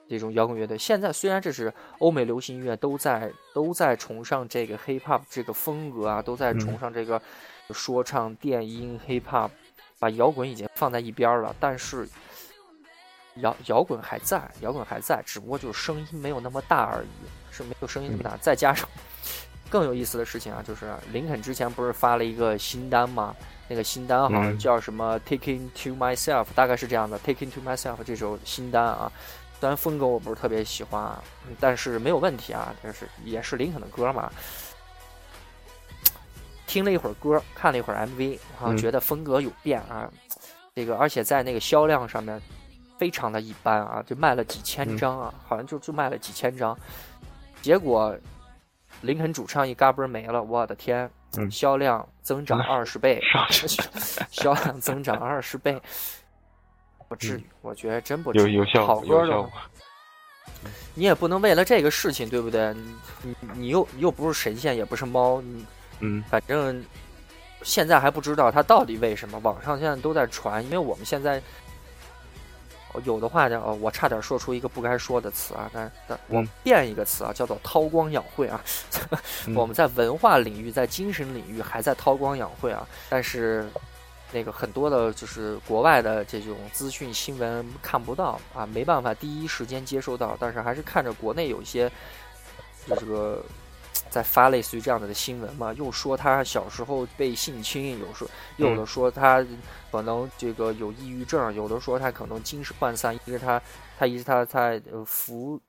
[0.10, 7.21] 这种摇滚乐队，现在虽然这是欧美流行音乐，都在都在崇尚这个 hip hop 这个风格啊，都在崇尚这个
[7.69, 9.50] 说唱、电音、hip hop，
[10.00, 11.56] 把摇滚已经放在一边了。
[11.62, 12.06] 但是
[13.36, 17.08] 摇摇滚还在，摇滚还在，只不过就是声音没有那么大而已，
[17.50, 18.36] 是没有声音那么大。
[18.41, 18.86] 再加上
[19.71, 23.34] 更有意思的事情啊，就是林肯之前不是发了一个新单吗？
[23.69, 29.10] 那个新单好像叫什么 “Taking to Myself”，大概是这样的，“Taking to Myself” 这首新单啊。
[29.62, 31.23] 虽然风格我不是特别喜欢啊，
[31.57, 34.29] 但是没有问题啊，就是也是林肯的歌嘛。
[36.67, 40.12] 听了一会儿歌，看了一会儿 MV，然后觉得风格有变啊。
[40.75, 42.41] 这个而且在那个销量上面
[42.97, 46.77] 非常的一般啊，就卖了几千张啊，好像就就卖了几千张。
[47.62, 48.13] 结果
[49.01, 51.09] 林肯主唱一嘎嘣没了，我的天，
[51.49, 53.21] 销量增长二十倍，
[54.29, 55.79] 销量增长二十倍。
[57.07, 58.53] 不至于，我觉得真不至于。
[58.53, 59.49] 有有效，好歌的，
[60.93, 62.73] 你也不能为了这个事情，对不对？
[63.21, 65.65] 你你又又不是神仙，也不是猫，你
[65.99, 66.83] 嗯，反正
[67.63, 69.37] 现在还不知道他到底为什么。
[69.39, 71.41] 网上现在都在传，因为我们现在
[73.04, 78.63] 有的话呢，我差点说出一个不该说的词啊，但但我变一个词啊，叫做韬光养晦啊。
[79.56, 83.67] 我们在文化领域，在精神领域还在韬光养晦啊，但是。
[84.34, 91.91] 那个很多的，就是国外的这种资讯新闻看不到啊，没办法第一时间接收到，但是还是看着国内有一些，
[92.88, 93.43] 就这个
[94.12, 99.43] 在发类似于这样的的新闻嘛，又说他小时候被性侵，有说有的说他
[99.89, 103.60] 可能这个有抑郁症，有的说他可能精神涣散，因为他
[103.97, 105.60] 他一直他在服，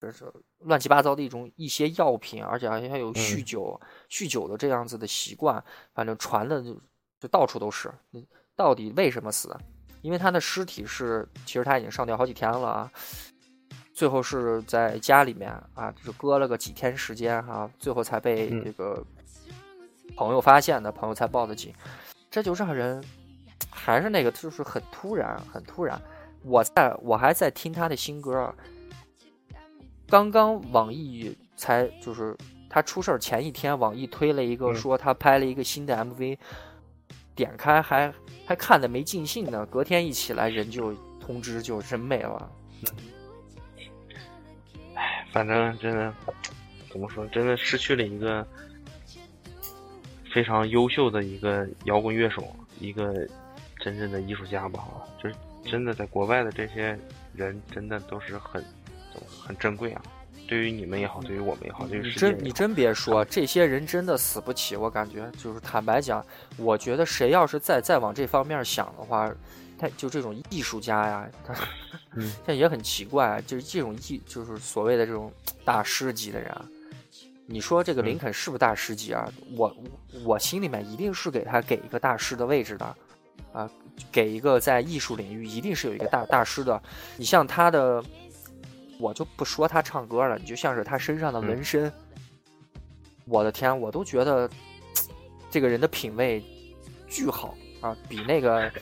[0.00, 0.24] 就是
[0.60, 3.78] 乱七八糟的一种一些药品，而且好像还有酗酒
[4.08, 6.80] 酗酒的这样子的习惯，反正传的就。
[7.22, 7.88] 就到处都是，
[8.56, 9.56] 到底为什么死？
[10.00, 12.92] 因为他的尸体是，其实他已经上吊好几天了啊，
[13.92, 19.04] 最后是在家里面啊，就是搁了个几天时间哈，最后才被这个
[20.16, 21.72] 朋友发现的，朋友才报的警，
[22.30, 23.02] 这就让人
[23.70, 26.00] 还是那个，就是很突然，很突然。
[26.42, 28.52] 我在我还在听他的新歌，
[30.08, 32.36] 刚刚网易才就是
[32.68, 36.38] 他出事儿前一天，网易推了一个说他拍了一个新的 MV。
[37.34, 38.12] 点开还
[38.44, 42.52] 还看的没尽兴呢，隔天一起来人就通知就人没了。
[42.84, 42.90] 唉，
[45.32, 46.12] 反正真的
[46.90, 48.46] 怎么说，真的失去了一个
[50.32, 53.26] 非常优秀的一个摇滚乐手，一个
[53.78, 54.84] 真正的艺术家吧。
[55.22, 56.98] 就是真的在国外的这些
[57.34, 58.62] 人，真的都是很
[59.42, 60.02] 很珍贵啊。
[60.48, 64.76] 对于你们也好，对于我们也好，对于你真你真别说，这些人真的死不起。
[64.76, 66.22] 我感觉就是坦白讲，
[66.58, 69.32] 我觉得谁要是再再往这方面想的话，
[69.82, 71.52] 他就这种艺术家呀，他
[72.14, 75.32] 现在也很奇怪，就是这种艺，就是所谓的这种
[75.64, 76.64] 大师级的人啊。
[77.46, 79.28] 你说这个林肯是不是大师级啊？
[79.56, 79.76] 我
[80.24, 82.96] 我心里面一定是给他给一个大师的位置的，
[83.52, 83.68] 啊，
[84.12, 86.80] 给一个在艺术领域一定是有一个大大师的。
[87.16, 88.00] 你像他的。
[88.98, 91.92] 我就不说他唱歌了，你就像是他身上的纹身，
[93.24, 94.48] 我的天，我都觉得
[95.50, 96.40] 这个人的品味
[97.08, 98.72] 巨好啊，比那个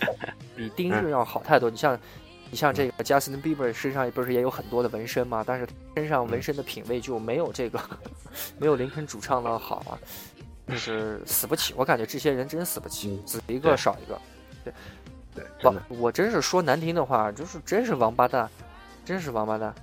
[0.54, 1.68] 比丁日要好太多。
[1.68, 1.98] 你像
[2.50, 5.42] 你像这个 Justin Bieber 身上不是也有很多的纹身吗？
[5.44, 7.80] 但是身上纹身的品味就没有这个
[8.58, 9.98] 没有林肯主唱的好啊，
[10.68, 11.74] 就是死不起。
[11.76, 14.20] 我感觉这些人真死不起，死一个少一个。
[14.62, 14.72] 对
[15.34, 18.48] 对，不，我真是说难听的话，就是真是王八蛋。
[19.02, 19.74] 真是王八蛋！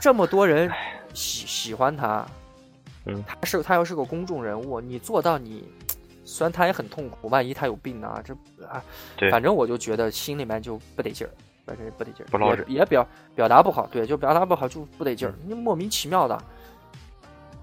[0.00, 0.70] 这么多人
[1.12, 2.26] 喜喜欢他，
[3.04, 5.68] 嗯，他是他要是个公众人物，你做到你，
[6.28, 8.22] 虽然他也很痛苦，万一他有病呢？
[8.22, 8.34] 这
[8.66, 8.84] 啊，
[9.16, 11.30] 对，反正我就觉得心里面就不得劲儿，
[11.64, 16.38] 反正不得劲儿，也也表表达不好，对，就表达不好就不得劲儿，你莫名其妙的，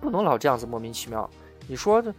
[0.02, 1.30] 不能老这样子莫名其妙。
[1.68, 2.12] 你说这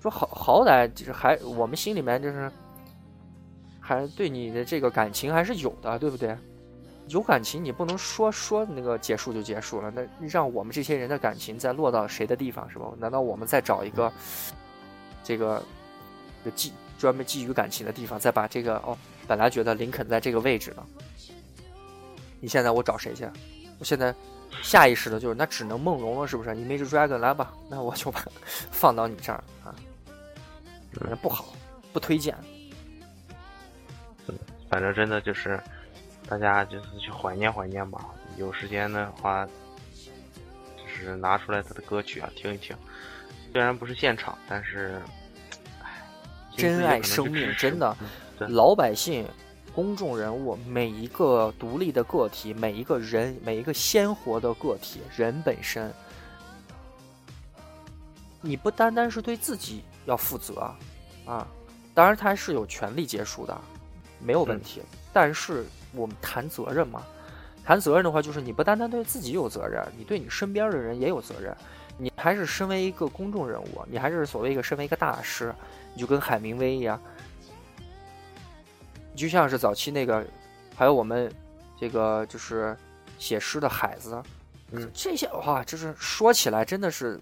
[0.00, 2.50] 说好好歹就是还我们心里面就是
[3.78, 6.34] 还对你的这个感情还是有的，对不对？
[7.08, 9.90] 有感情，你不能说说那个结束就结束了。
[9.94, 12.86] 那让我们这些人的感情再落到谁的地方是吧？
[12.98, 14.12] 难道我们再找一个
[15.24, 15.62] 这个
[16.54, 20.86] 寄专门寄予感情的地方，再把这个哦，本来觉得林肯在这个位置呢？
[22.40, 23.28] 你现在我找谁去？
[23.78, 24.14] 我现在
[24.62, 26.54] 下意识的就是那只能梦龙了，是不是？
[26.54, 28.24] 你 Major Dragon 来吧，那我就把
[28.70, 29.74] 放到你这儿啊。
[30.92, 31.54] 那不好，
[31.92, 32.36] 不推荐。
[34.68, 35.60] 反正真的就是。
[36.28, 38.04] 大家就是去怀念怀念吧，
[38.36, 39.48] 有时间的话，
[40.76, 42.76] 就是拿出来他的歌曲啊听一听。
[43.52, 45.00] 虽然不是现场，但是，
[45.82, 46.02] 唉，
[46.56, 47.96] 珍爱生命，真的，
[48.48, 49.26] 老百姓、
[49.74, 55.92] 公众人物，每一个独立的个体，每一个人，每一个鲜活的个体，人本身，
[58.40, 60.72] 你不单单是对自己要负责
[61.26, 61.46] 啊，
[61.94, 63.60] 当然他是有权利结束的，
[64.20, 64.82] 没有问题，
[65.12, 65.64] 但是。
[65.94, 67.02] 我们谈责任嘛，
[67.64, 71.56] 谈责任的话，就是你不单单对自己有责任，你对你身边的人也有责任。
[71.98, 75.52] 你还是身为一个公众人物，你还是所谓一个身为一个大师，
[75.92, 77.00] 你就跟海明威一样，
[79.12, 80.24] 你就像是早期那个，
[80.76, 81.30] 还有我们
[81.76, 82.76] 这个就是
[83.18, 84.22] 写诗的海子，
[84.70, 87.20] 嗯，这些话就是说起来真的是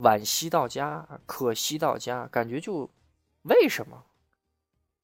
[0.00, 2.88] 惋惜到家，可惜到家，感觉就
[3.42, 4.02] 为什么？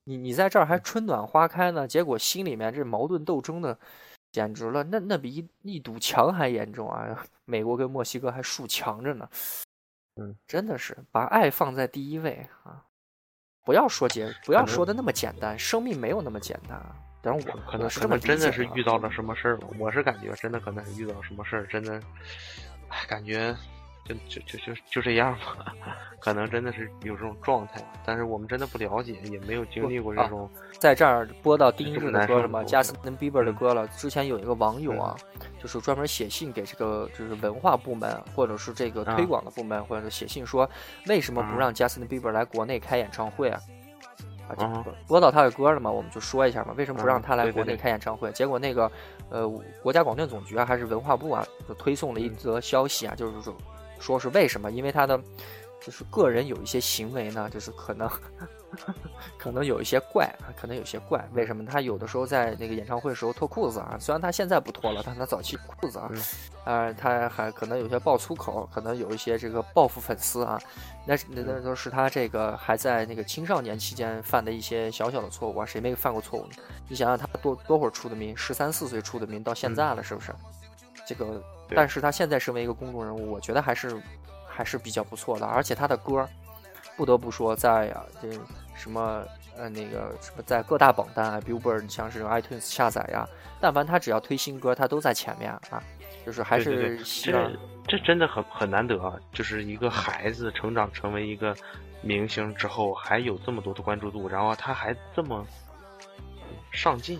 [0.04, 3.78] 你你在这儿还春暖花开呢，结果心里面这矛盾斗争的，
[4.32, 7.24] 简直了，那那比一一堵墙还严重啊！
[7.44, 9.28] 美国跟墨西哥还竖墙着呢，
[10.16, 12.84] 嗯，真的是把爱放在第一位啊！
[13.64, 16.80] 不要说简，不要说的那么简单，生命没有那么简单。
[17.22, 22.00] 但是我可能是这么真的是遇到了什么事儿了，我是感觉真的可能是遇到什么事儿，真的，
[22.88, 23.54] 哎，感觉。
[24.28, 25.74] 就就就就就这样吧，
[26.18, 30.48] 可能真的是有这种状态，但是我们真的不了解，也没有经历过这种。
[30.78, 32.64] 在这儿播到丁日的歌了吗？
[32.64, 33.86] 加斯汀·比伯的歌了。
[33.88, 35.16] 之前有一个网友啊，
[35.60, 40.68] 就是专门写信给这个就是文化部门或者是这个推广的部门，或者是写信说
[41.06, 43.60] 为什么不让加斯汀·比伯来国内开演唱会啊？
[44.56, 48.32] 啊，播到他的歌了嘛，我们就说一下嘛，为什么不让他来国内开演唱会？
[48.32, 48.90] 结果那个
[49.28, 49.48] 呃，
[49.80, 53.54] 国家广电总局啊，还是文化部啊，就推送了一则消息啊，就是说。
[54.00, 54.70] 说是为什么？
[54.70, 55.20] 因为他的
[55.80, 58.10] 就是个人有一些行为呢，就是可能
[59.38, 61.26] 可能有一些怪啊，可能有些怪。
[61.32, 63.96] 为什么他有的时候在那个演唱会时候脱裤子啊？
[63.98, 66.10] 虽然他现在不脱了，但他早期裤子啊，
[66.64, 70.60] 啊，他还可能有些爆粗口，可能有一些这个报复粉丝啊。
[71.06, 75.64] 那那那都是他这个还在那个青少年期间犯的一些小小的错误啊。
[75.64, 76.52] 谁没犯过错误呢？
[76.88, 80.32] 你想想他多多会儿出的名，十三四岁出的名，到现在了，是不是？
[81.06, 81.42] 这个。
[81.74, 84.00] 但是他现在身为一个公众人物，我觉得还是
[84.46, 85.46] 还是比较不错的。
[85.46, 86.28] 而且他的歌，
[86.96, 88.28] 不得不说，在啊这
[88.74, 89.24] 什么
[89.56, 93.28] 呃那个什么在各大榜单啊，Billboard 像是 iTunes 下载呀，
[93.60, 95.82] 但凡他只要推新歌，他都在前面啊。
[96.26, 97.56] 就是还是这
[97.88, 101.56] 这真的很很难得啊，就是一个孩子成长成为一个
[102.02, 105.46] 明星之后还有这么多的关注度，然后他还这么
[106.72, 107.18] 上进，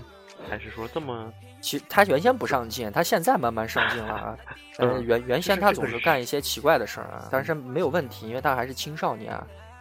[0.48, 1.32] 还是说这么？
[1.60, 4.36] 其实他原先不上进，他现在慢慢上进了啊。
[4.78, 9.38] 嗯，原原先他总是干一些奇怪的事儿啊，但是没有问题，因为他还是青少年。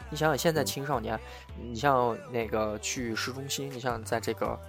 [0.09, 1.17] 你想想现在青少年，
[1.55, 4.59] 你像那个去市中心，你像在这个，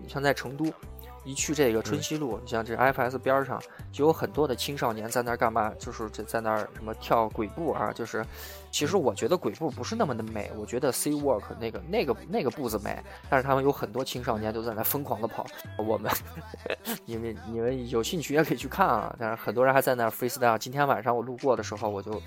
[0.00, 0.72] 你像在成都。
[1.26, 3.60] 一去这个春熙路，你像这 IFS 边上，
[3.90, 5.72] 就有很多的青少年在那儿干嘛？
[5.76, 7.92] 就是在在那儿什么跳鬼步啊？
[7.92, 8.24] 就是，
[8.70, 12.96] 其实我觉得鬼步不是那么的美，我觉得 C Walk 那个那个那个步子美，
[13.28, 15.44] 但是他们有很多青少年都在那疯狂的跑。
[15.76, 16.12] 我们，
[17.04, 19.12] 你们你们有兴趣也可以去看啊。
[19.18, 20.56] 但是很多人还在那 freestyle。
[20.56, 22.22] 今天晚上我路过的时候，我就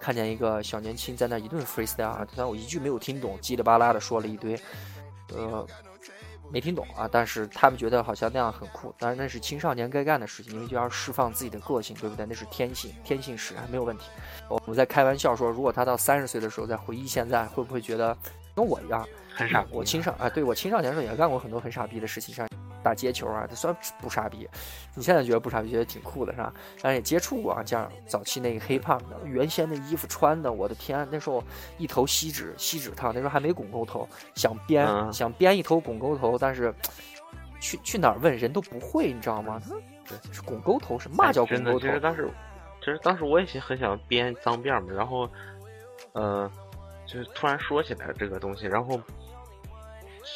[0.00, 4.60] 看见一个小年轻在那一顿 freestyle，虽然我一句没有听懂，叽里吧啦的说了一堆，
[5.36, 5.64] 呃。
[6.52, 12.26] 没听懂啊，但是他们觉得好像那样很酷，当然那是青少年该干的事情，因为就要释放自己的个性，对不对？
[12.26, 14.04] 那是天性，天性使然，没有问题。
[14.48, 18.16] 我们在开玩笑说，如果他到三十岁的时候再回忆现在，会不会觉得
[18.54, 19.64] 跟我一样很傻？
[19.70, 22.48] 我青少啊，对我青少年时候也干过很多很傻逼的事情，像。
[22.82, 24.48] 打街球啊，这算不傻逼。
[24.94, 26.52] 你现在觉得不傻逼，觉得挺酷的是吧？
[26.82, 31.42] 但是也接触过啊，像早期那个黑胖的，原先那衣服穿的，我的天，那时候
[31.78, 36.74] 一头锡纸锡纸烫，那时候还没拱沟头，想编想编一头拱沟头，但是
[37.60, 39.60] 去去哪儿问人都不会，你知道吗？
[40.32, 41.80] 是拱沟头是嘛叫拱沟头？
[41.80, 42.28] 其实当时
[42.80, 45.28] 其实当时我也很想编脏辫嘛，然后
[46.12, 46.50] 呃，
[47.06, 49.00] 就是突然说起来这个东西，然后。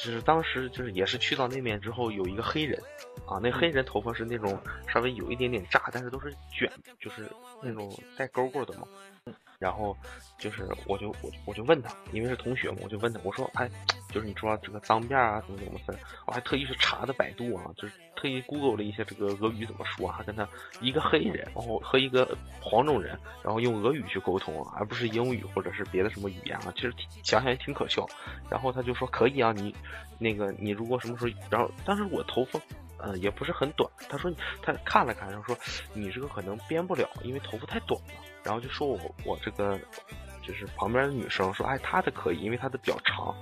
[0.03, 2.79] 就是当时就是也是去到那面之后有一个黑人，
[3.27, 6.71] 啊，那黑人头发是那种稍微有一点点炸，但是都是卷，
[7.01, 7.31] 就是
[7.63, 8.87] 那种带勾勾的嘛。
[9.59, 9.97] 然后
[10.37, 13.71] 就是我就我我就问他，因为是同学嘛，我就问他，我说哎，
[14.15, 15.99] 就是你说这个脏辫啊怎么怎么分？
[16.27, 20.49] 我还特意去查的百度啊，就是特意 Google 了一下这个俄语怎么说啊，跟他
[20.81, 26.95] 一个黑人，然后和一个黄种人，然后用俄语去沟通，而不是英语或者是别的什么语言啊，其实
[27.25, 28.07] 想想也挺可笑。
[28.49, 29.75] 然后他就说可以啊，你
[30.19, 32.61] 那个你如果什么时候，然后当时我头发。
[33.07, 33.91] 嗯，也不是很短。
[34.09, 35.59] 他说他看了看，然后说
[35.93, 38.15] 你这个可能编不了，因为头发太短了。
[38.43, 39.79] 然后就说我我这个
[40.43, 43.35] 就是旁边的女生说，哎，她的可以，因为她的比较长。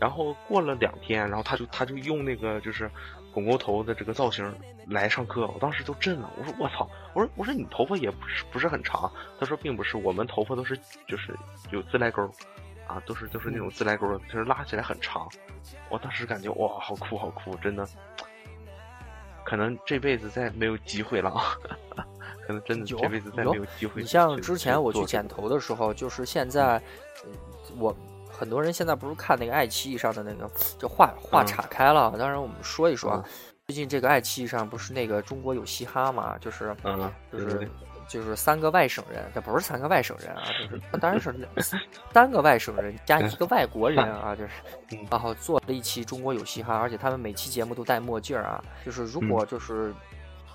[0.00, 2.90] 然后过了两天，然后他就他就用那个就是
[3.32, 4.52] 拱沟头的这个造型
[4.86, 6.30] 来上课，我当时都震了。
[6.38, 9.12] 我说我操，我说我说你头发也不是不是很长。
[9.38, 10.74] 他说并不是，我们头发都是
[11.06, 11.36] 就是
[11.70, 12.22] 有自来沟，
[12.86, 15.28] 啊，都是都是那种自来沟，就是拉起来很长。
[15.90, 17.86] 我当时感觉哇，好酷好酷，真的。
[19.44, 21.56] 可能这辈子再没有机会了啊！
[22.46, 24.00] 可能真的这辈子再没有机会。
[24.02, 26.80] 你像之前我去剪头的时候，就是现在，
[27.76, 27.94] 我
[28.40, 32.10] 很多人现在不是看那个爱奇艺上的那个， 就话话岔开了。
[32.18, 33.24] 当然，我们说一说啊，
[33.66, 36.38] 最近这个爱奇艺上不是那个中国有嘻哈嘛？
[36.38, 36.74] 就是，
[37.30, 37.68] 就是。
[38.10, 41.32] 就是三个外省人，这不是三个外省人啊，就是 当然是
[42.12, 44.50] 三个外省人加一个外国人啊， 就是，
[45.08, 48.60] 然后做了一期《中国有嘻哈》，而且他们每期节目都戴墨镜啊。
[48.84, 49.94] 就是如果就是，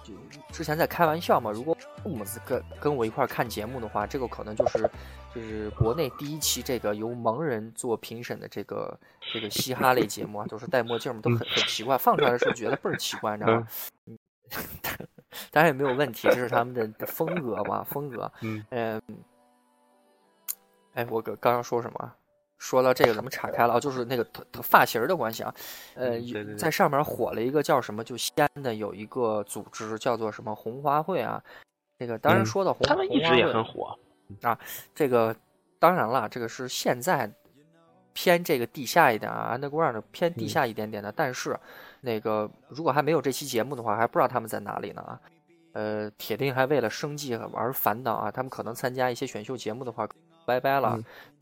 [0.06, 0.14] 就
[0.52, 4.90] 之前在开玩笑嘛，如果父母跟跟我一块看节目的话，这个可能就是
[5.34, 9.00] 就是国内第一期这个由盲人做评审的这个
[9.34, 13.68] 这个嘻哈类节目啊，都是戴墨镜嘛，都很很奇怪，放出来的时候觉得倍儿奇怪，你知道吗？
[15.52, 18.32] 当然也没有问题，这是他们的风格嘛，风格。
[18.42, 18.64] 嗯，
[20.94, 22.14] 哎，我刚刚刚说什么？
[22.58, 24.26] 说到这个，咱们岔开了啊，就是那个
[24.62, 25.54] 发型的关系啊。
[25.96, 26.20] 呃，
[26.58, 28.04] 在上面火了一个叫什么？
[28.04, 31.42] 就西安的有一个组织叫做什么红花会啊。
[32.00, 33.98] 这个当然说到红，他们一直也很火
[34.42, 34.58] 啊。
[34.94, 35.36] 这个
[35.80, 37.32] 当然了，这个是现在
[38.14, 41.58] 偏这个地下一点啊，underground 偏地下一点点的，但是。
[42.02, 45.20] 那个，如果还没有这期节目的话，还不知道他们在哪里呢啊
[45.74, 48.30] 呃，铁定还为了生计而烦恼啊！
[48.30, 50.08] 他们可能参加一些选秀节目的话，
[50.46, 51.00] 拜拜了。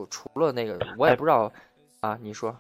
[0.09, 1.51] 除了那个，我也不知道
[1.99, 2.17] 啊。
[2.21, 2.57] 你说，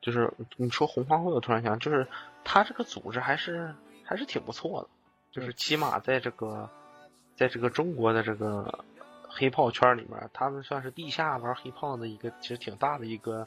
[0.00, 2.06] 就是你说红花会，我突然想，就是
[2.44, 3.74] 他这个组织还是
[4.04, 4.88] 还是挺不错的，
[5.32, 6.68] 就是起码在这个，
[7.36, 8.84] 在这个中国的这个
[9.28, 13.46] 黑炮圈里面，他们算是地下玩黑炮的一个，其实挺大的一个。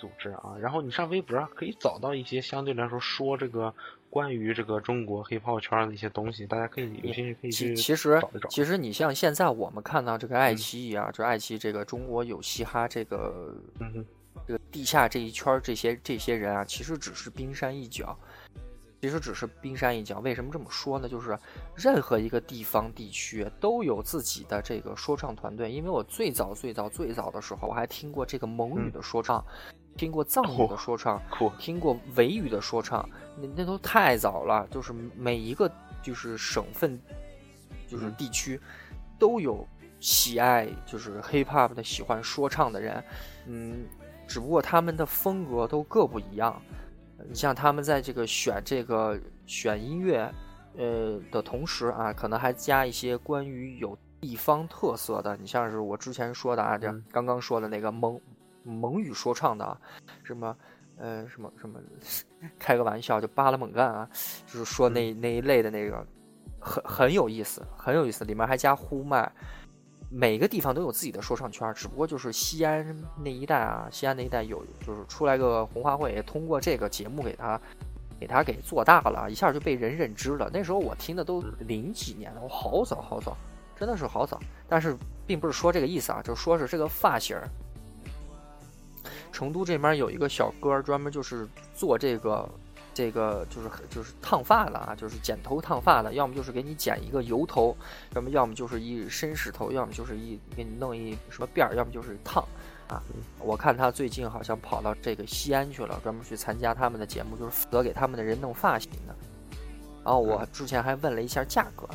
[0.00, 3.74] 组织啊，然后你上微博可以找到一些相对来说说这个
[4.10, 14.04] 关于这个中国黑炮圈的一些东西，大家可以有兴趣可以去其实其实你像现在我们看到这个爱奇艺啊，这爱奇艺这个中国有嘻哈这个嗯
[14.46, 18.18] 这个地下这一圈这些这些人啊，其实只是冰山一角，
[19.02, 20.20] 其实只是冰山一角。
[20.20, 21.08] 为什么这么说呢？
[21.08, 21.38] 就是
[21.76, 25.70] 任何一个地方地区都有自己的这个说唱团队。
[25.70, 29.44] 因为我最早最早最早的时候，我还听过这个蒙语的说唱。
[29.98, 31.20] 听过藏语的说唱，
[31.58, 34.66] 听过维语的说唱，那那都太早了。
[34.70, 35.70] 就是每一个
[36.00, 36.98] 就是省份，
[37.88, 38.58] 就是地区，
[39.18, 39.66] 都有
[39.98, 43.04] 喜爱就是 hip hop 的喜欢说唱的人，
[43.46, 43.84] 嗯，
[44.28, 46.62] 只不过他们的风格都各不一样。
[47.28, 50.32] 你像他们在这个选这个选音乐，
[50.76, 55.36] 呃的同时啊，可能还加一些关于有地方特色的。
[55.36, 58.20] 你像是我之前说的啊，这刚刚说的那个蒙
[58.68, 59.80] 蒙语说唱的，
[60.22, 60.56] 什么。
[61.00, 61.78] 呃，什么什么，
[62.58, 64.10] 开个玩笑，就巴拉猛干啊，
[64.48, 66.04] 就是说那那一类的那个，
[66.58, 69.30] 很很有意思，很有意思，里面还加呼麦，
[70.10, 72.84] 每个地方都有自己的说唱圈，只不过就是西安
[73.22, 77.60] 那一带啊，西安那一带有，就是出来个红花会，通过这个节目给他，
[78.18, 80.50] 给他给做大了，一下就被人认知了。
[80.52, 83.36] 那时候我听的都零几年了，我好早好早，
[83.76, 84.96] 真的是好早，但是
[85.28, 87.36] 并不是说这个意思啊，就说是这个发型。
[89.32, 92.48] 成都这边有一个小哥，专门就是做这个，
[92.92, 97.76] 这个就是就是烫发的啊，就是剪头烫发的，要么就是给你剪一个油头，
[98.14, 102.42] 要么要么就是一绅士头，要么就是一给你弄一什么辫儿，要么就是烫，
[102.88, 103.02] 啊，
[103.38, 109.14] 我看他最近好像跑到这个西安去了，专门去参加他们的节目，就是负责给他们的人弄发型的。
[110.04, 111.86] 然后我之前还问了一下价格，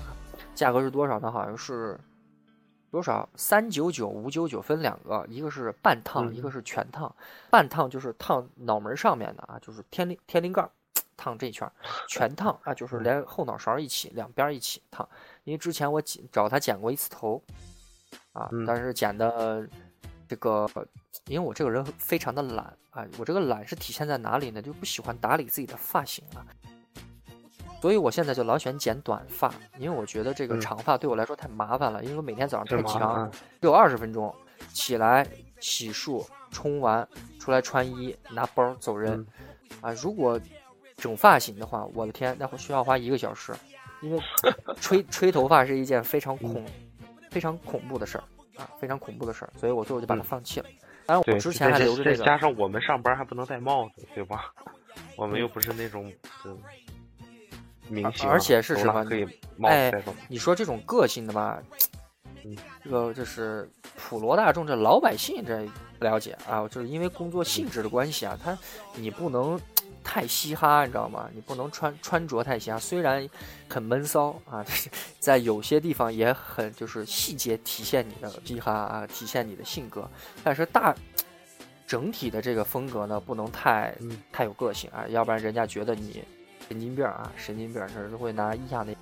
[0.54, 1.32] 价格是多少呢？
[1.32, 2.00] 好像是。
[2.94, 3.28] 多少？
[3.36, 7.12] 三九九、五九九分两个，一个是半烫，一个是全烫。
[7.50, 10.70] 半烫就是烫脑门上面的啊，就是天灵天灵盖
[11.18, 11.68] 烫这一圈。
[12.08, 15.10] 全烫啊，就是连后脑勺一起，两边一起烫。
[15.44, 17.42] 因为之前我剪找他剪过一次头，
[18.32, 19.68] 啊，但是剪的
[20.28, 20.70] 这个，
[21.26, 24.62] 因为我这个人非常的懒啊，我这个懒是体现在哪里呢？
[24.62, 26.46] 就不喜欢打理自己的发型啊。
[27.84, 32.02] 所以我现在就老喜欢剪短发，因为我觉得这个长发对我来说太麻烦了。
[32.02, 33.30] 因为我每天早上太强，
[33.60, 34.34] 只有二十分钟，
[34.72, 35.28] 起来
[35.60, 37.06] 洗漱、冲完
[37.38, 39.28] 出来穿衣、拿包走人。
[39.82, 40.40] 啊，如果
[40.96, 43.54] 整发型的话，我的天，那会需要花一个小时，
[44.00, 44.24] 因为
[44.80, 46.66] 吹吹头发是一件非常恐、
[47.32, 48.24] 非常恐怖的事儿
[48.56, 49.52] 啊，非常恐怖的事儿。
[49.58, 50.66] 所以我最后就把它放弃了。
[51.06, 52.24] 当然，我之前还留着这个。
[52.24, 54.54] 加上我们上班还不能戴帽子，对吧？
[55.18, 56.10] 我们又不是那种。
[58.26, 59.04] 而且是什么？
[59.06, 59.28] 可以
[59.62, 59.94] 哎，
[60.28, 61.62] 你说这种个性的吧，
[62.84, 65.68] 这个就是普罗大众这老百姓这
[66.00, 68.58] 不了解啊，就是因为工作性质的关系啊，他
[68.96, 69.60] 你不能
[70.04, 71.30] 太嘻哈，你知道吗？
[71.34, 73.28] 你不能穿穿着太嘻哈，虽然
[73.70, 74.66] 很闷骚啊，
[75.20, 80.10] 在有些地方也很就是细节体现你的嘻哈啊，体现你的性格，
[80.44, 80.94] 但是大
[81.86, 83.96] 整体的这个风格呢，不能太
[84.32, 86.24] 太有个性啊，要不然人家觉得你。
[86.74, 88.96] 神经病啊，神经病，是会拿一下那。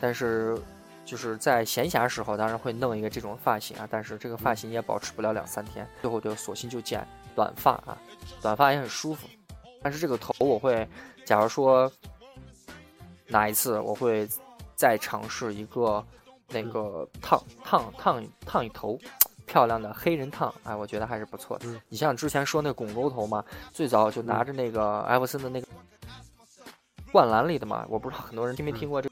[0.00, 0.56] 但是，
[1.04, 3.88] 就是在闲暇时候，当然会弄一个这种发型啊。
[3.90, 7.04] 但是这个发型也保持不了两三天，最后就索性就剪
[7.34, 7.98] 短发啊。
[8.40, 9.26] 短发也很舒服，
[9.82, 10.88] 但是这个头我会，
[11.24, 11.90] 假如说
[13.26, 14.28] 哪一次我会
[14.76, 16.04] 再尝试一个
[16.50, 18.96] 那个烫烫烫烫一头
[19.44, 21.66] 漂亮的黑人烫，哎，我觉得还是不错的。
[21.88, 25.66] 你像之前说那拱沟头嘛，最早就拿着那个艾弗森的那个。
[27.12, 29.08] 灌篮里的嘛，我不知道很多人听没听过这，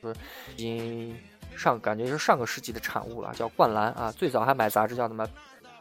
[0.00, 0.20] 就是
[0.54, 1.18] 已经
[1.56, 4.12] 上感觉是上个世纪的产物了，叫灌篮啊。
[4.12, 5.26] 最早还买杂志叫什么，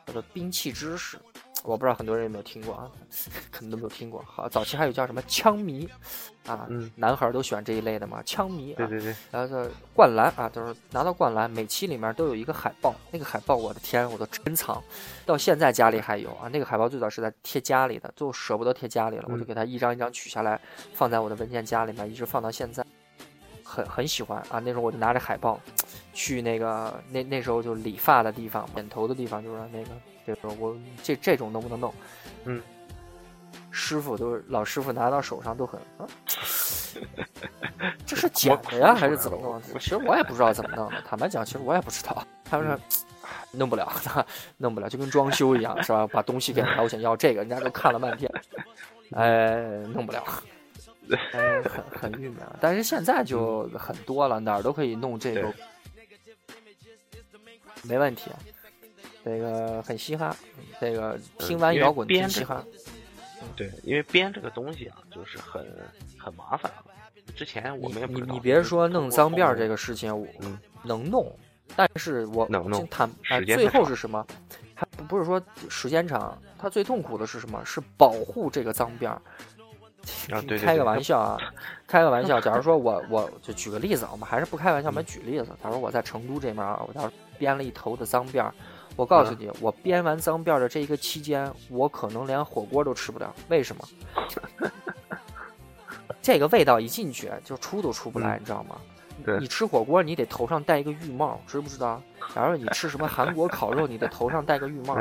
[0.07, 1.17] 叫做兵器知识，
[1.63, 2.89] 我不知道很多人有没有听过啊，
[3.51, 4.23] 可能都没有听过。
[4.27, 5.87] 好，早期还有叫什么枪迷
[6.45, 8.73] 啊，男孩都喜欢这一类的嘛，枪迷。
[8.73, 9.15] 对对对。
[9.29, 14.81] 然后这灌篮啊，就是拿到灌篮，每期里面都有一个海报，那个海报我的天，我都珍藏，
[15.25, 16.47] 到现在家里还有啊。
[16.51, 20.59] 那个海报最早是在贴家里的，最后舍不得贴家里了，我就给它一张一张取下来，
[20.93, 22.83] 放在我的文件夹里面，一直放到现在，
[23.71, 24.59] 很很喜欢啊。
[24.59, 25.59] 那时候我就拿着海报，
[26.13, 29.89] 去那个那那时候就理发的地方，剪头的地方，就是那个。
[30.23, 31.91] 这个我这这种能不能弄？
[32.45, 32.61] 嗯，
[33.71, 36.05] 师傅都是老师傅拿到手上都很啊，
[38.05, 39.59] 这是剪的呀还是怎么弄？
[39.79, 41.01] 其实我也不知道怎么弄的。
[41.01, 42.23] 坦白讲，其实我也不知道。
[42.45, 42.77] 他们说
[43.51, 43.91] 弄不了，
[44.57, 46.05] 弄不了，就跟装修一样，是吧？
[46.05, 48.31] 把东西给他，我想要这个，人家都看了半天，
[49.17, 49.59] 哎，
[49.91, 50.23] 弄不了，
[51.63, 52.39] 很很郁闷。
[52.59, 55.53] 但是现在就很多了，哪儿都可以弄这个，
[57.83, 58.31] 没问题。
[59.23, 60.35] 这个很嘻哈，
[60.79, 62.65] 这个听完摇滚听嘻哈。
[63.55, 65.63] 对，因为编这个东西啊，就是很
[66.17, 66.71] 很麻烦。
[67.35, 70.27] 之前我们也你你别说弄脏辫这个事情，我
[70.83, 71.31] 能弄，
[71.75, 72.87] 但是我能弄。
[72.89, 73.07] 他
[73.45, 74.25] 最后是什么？
[74.75, 75.39] 他不是说
[75.69, 77.63] 时间长，他最痛苦的是什么？
[77.63, 79.21] 是保护这个脏辫儿。
[80.31, 81.37] 啊，对，开个玩笑啊，
[81.87, 82.39] 开个玩笑。
[82.39, 85.47] 假如说我我就举个例子，我们还是不开玩笑，我们举例子。
[85.63, 88.53] 假如我在成都这边啊，我要编了一头的脏辫儿。
[88.95, 93.33] 我告诉你，我编完脏辫儿的这一个期间，我可能连火锅都吃不了。
[93.47, 93.87] 为什么？
[96.21, 98.75] 这个味道一进去就出都出不来，你知道吗？
[99.39, 102.01] 你吃火锅你得头上戴一个浴帽，知不知道？
[102.35, 104.95] 假如你吃什么韩国烤肉，你得头上戴个浴帽。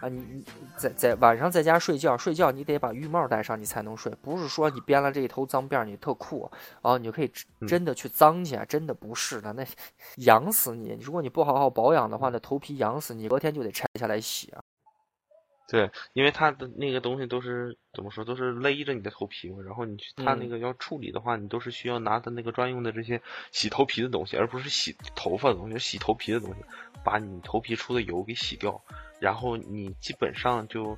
[0.00, 0.44] 啊，你你
[0.76, 4.12] 在在晚上在家睡觉，睡觉你得把浴帽戴上，你才能睡。
[4.22, 6.50] 不是说你编了这一头脏辫你特酷，
[6.82, 7.32] 然后你就可以
[7.66, 9.64] 真的去脏去，真的不是的，那
[10.24, 10.98] 痒死你！
[11.00, 14.60] 如果你不好好保养的话，那头皮痒死你，隔天就得拆下来洗啊。
[15.68, 19.62] 对，因为它的那个东西都是怎么说，都是勒着你的头皮嘛。
[19.64, 26.64] 然后你去它那个要处理的话，你都是需要拿它那个专用的这些洗头皮的东西，而不是洗头发的东西，洗头皮的东西，
[27.04, 28.80] 把你头皮出的油给洗掉。
[29.18, 30.96] 然后你基本上就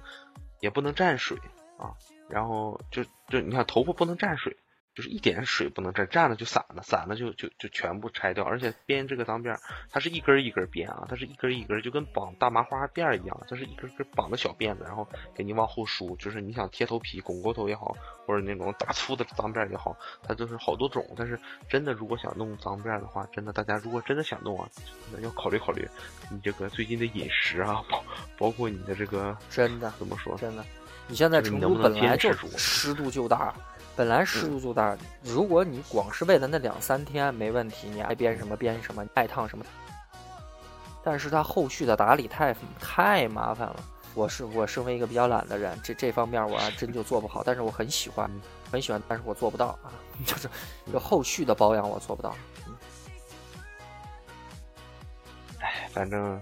[0.61, 1.39] 也不能沾水
[1.79, 1.95] 啊，
[2.29, 4.55] 然后就就你看头发不能沾水。
[4.99, 8.43] 就是一点水不能沾，沾了就散了，散了就就就全部拆掉。
[8.43, 9.61] 而且编这个脏辫儿，
[9.93, 16.17] 它是一根一根编啊，它是一根一根，就跟绑大麻花辫儿一样，它是一根根绑的小辫子，然后给你往后梳。
[16.17, 17.97] 就是你想贴头皮、拱过头也好，
[18.27, 21.07] 或者那种大粗的脏辫儿也好，它就是好多种。
[21.17, 21.39] 但是
[21.69, 24.69] 真的，如果想弄脏辫儿的话，真的大家如果真的想弄啊，
[25.23, 25.89] 要考虑考虑
[26.29, 28.05] 你这个最近的饮食啊，包
[28.37, 30.37] 包括你的这个真的怎么说？
[30.39, 30.65] 真的，
[31.07, 33.55] 你现在成都本来就湿度就大。
[33.99, 39.65] 本来湿度就大，如果你光是为了那两三天没问题，你爱编什么编什么，爱烫什么。
[41.03, 43.77] 但是它后续的打理太太麻烦了。
[44.15, 47.43] 我是我身为一个比较懒的人，这这方面我还真就做不好。
[47.43, 48.31] 但是我很喜欢，
[48.71, 49.91] 很喜欢，但是我做不到啊，
[50.25, 50.49] 就是
[50.93, 52.37] 有后续的保养我做不到。
[55.59, 56.41] 哎，反正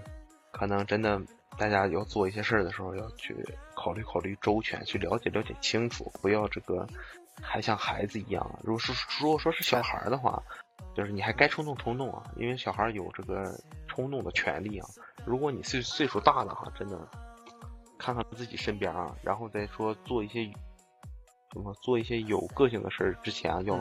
[0.52, 1.18] 可能真的
[1.56, 3.34] 大家要做一些事儿的时候，要去
[3.74, 6.86] 考虑考虑周全，去了解了解清楚，不要这个。
[7.42, 10.42] 还像孩子一样，如果是如果说是小孩的话，
[10.94, 13.52] 就是你还该冲动冲动啊，因为小孩有这个
[13.86, 14.88] 冲动的权利啊。
[15.24, 16.98] 如果你岁岁数大了哈，真的
[17.98, 20.44] 看看自己身边啊，然后再说做一些
[21.52, 23.76] 什么做一些有个性的事儿之前啊，要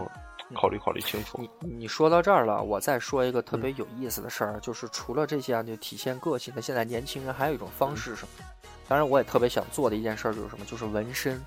[0.55, 1.39] 考虑考虑清楚。
[1.39, 8.45] 你你说到这儿了，我再说一个特别有意思的事儿，就是除了这些啊，就体现个性的，现在年轻人还有一种方式什么？
[8.87, 10.65] 当然，我也特别想做的一件事就是什么？
[10.65, 11.43] 就是纹身。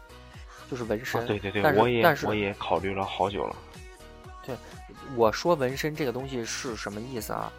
[0.70, 3.56] 就是纹身，对对对，我也但是我也考虑了好久了。
[4.44, 4.56] 对，
[5.16, 7.52] 我说纹身这个东西是什么意思啊？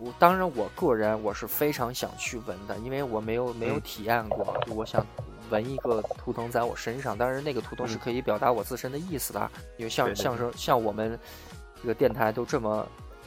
[0.00, 4.60] 我当然，我个人我是非常想去纹的，因为我没有没有体验过。
[4.68, 5.06] 我想
[5.48, 9.48] 纹一个图腾在我身上，当然那个图腾是可以表达我自身的意思的。
[9.76, 11.16] 因为像像是像我们
[11.80, 12.84] 这个电台都这么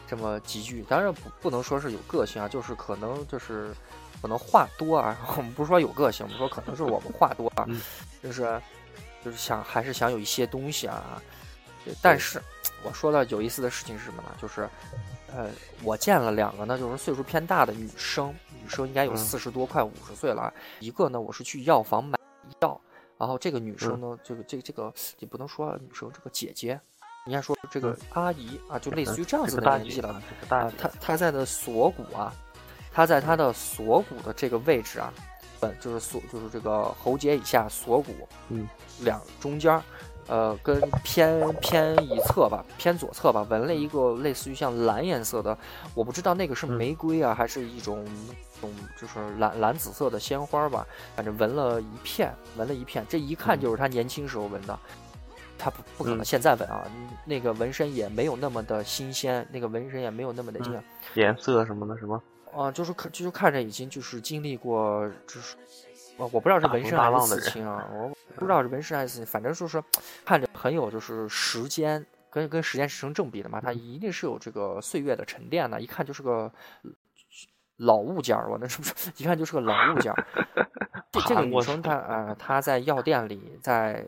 [0.10, 3.74] 这么几句，当然不不能说是有个性啊，就是可能就是。
[4.22, 7.66] 可能话多啊， 我们不是说有个性，我们说可能是我们话多啊，
[8.22, 8.62] 就是
[9.24, 11.24] 就是想还是想有一些东西啊。
[12.01, 12.41] 但是
[12.84, 14.36] 我说的有意思的事情是什么呢？
[14.41, 14.68] 就是
[15.34, 15.49] 呃，
[15.86, 20.53] 我见了两个呢，就是岁数偏大的女生，女生应该有四十多快五十岁了。
[20.82, 22.20] 一个呢，我是去药房买
[22.60, 22.78] 药，
[23.18, 26.78] 然后这个女生呢，这个这个这个也不能说女生，这个姐姐，
[27.26, 30.72] 应该说这个阿姨啊，就类似于这样子的年纪了啊。
[30.78, 32.34] 她她在的锁骨啊。
[32.92, 35.14] 她在她的锁骨的这个位置啊，
[35.60, 38.68] 本就是锁就是这个喉结以下锁骨，嗯，
[39.02, 39.80] 两中间，
[40.28, 45.56] 呃，跟偏偏一侧吧，偏左侧吧，纹了一个类似于像蓝颜色的，
[45.94, 48.04] 我不知道那个是玫瑰啊，还是一种
[48.60, 54.78] 种就是蓝蓝紫色的鲜花吧，反正纹了一片，纹了一片，这一看就是他年轻时候纹的，
[55.60, 56.84] 他不不可能现在纹啊，
[57.26, 60.82] 那个纹身也没有那么的新鲜，那个纹身也没有那么的这个
[61.16, 62.24] 颜色什么的，什么。
[62.51, 65.55] 啊，就是看，就是看着已经就是经历过，就是，
[66.18, 69.84] 我我不知道是纹身还是刺青啊， 我不知道是纹身还是刺青，反正就是
[70.26, 76.51] 看着很有就是时间跟跟时间是成正比的嘛，它一定是有这个岁月的沉淀的，一看就是个
[77.78, 80.26] 老物件儿，我那是不是一看就是个老物件儿？
[81.12, 84.05] 这这个女生她呃她在药店里在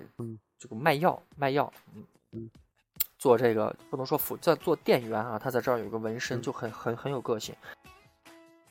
[0.62, 2.04] 这个卖药卖药，嗯
[2.34, 2.50] 嗯，
[3.18, 7.56] 做这个不能说辅在做店员啊，他在这儿有一个纹身就很很很有个性。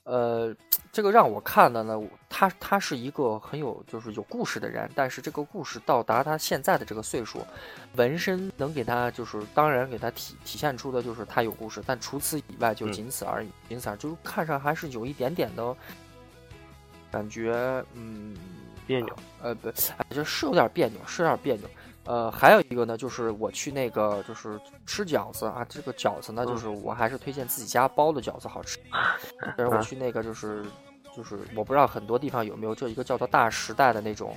[0.04, 0.54] 呃，
[0.92, 7.44] 这个让我看的呢，他他是一个很有就是有故事的人，但是这个故事到达他现在的这个岁数，
[7.96, 15.76] 纹身能给他就是当然给他体体现出的就是他有故事，但除此以外就仅此而已，仅此而就是看上还是有一点点的
[17.10, 17.52] 感觉，
[17.94, 18.36] 嗯，
[18.90, 19.70] 别扭，呃不，
[20.12, 21.62] 就是有点别扭，是有点别扭。
[22.06, 25.64] 呃，还有一个呢，就是我去那个，就是吃饺子啊。
[25.68, 28.80] 这个饺子呢，就是我还是推荐自己家包的饺子好吃。
[29.56, 30.64] 但是我去那个，就是
[31.16, 34.36] 就是我不知道很多地方有没有这一个叫做大时代的那种，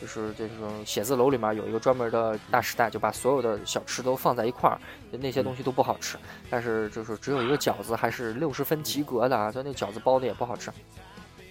[0.00, 4.80] 就是这种写字楼里面有一个专门的大时代，就把所有的小吃都放在一块儿，
[5.12, 6.18] 那些东西都不好吃。
[6.50, 10.72] 但是就是只有一个饺子还是六十分及格的啊，就那饺子包的也不好吃。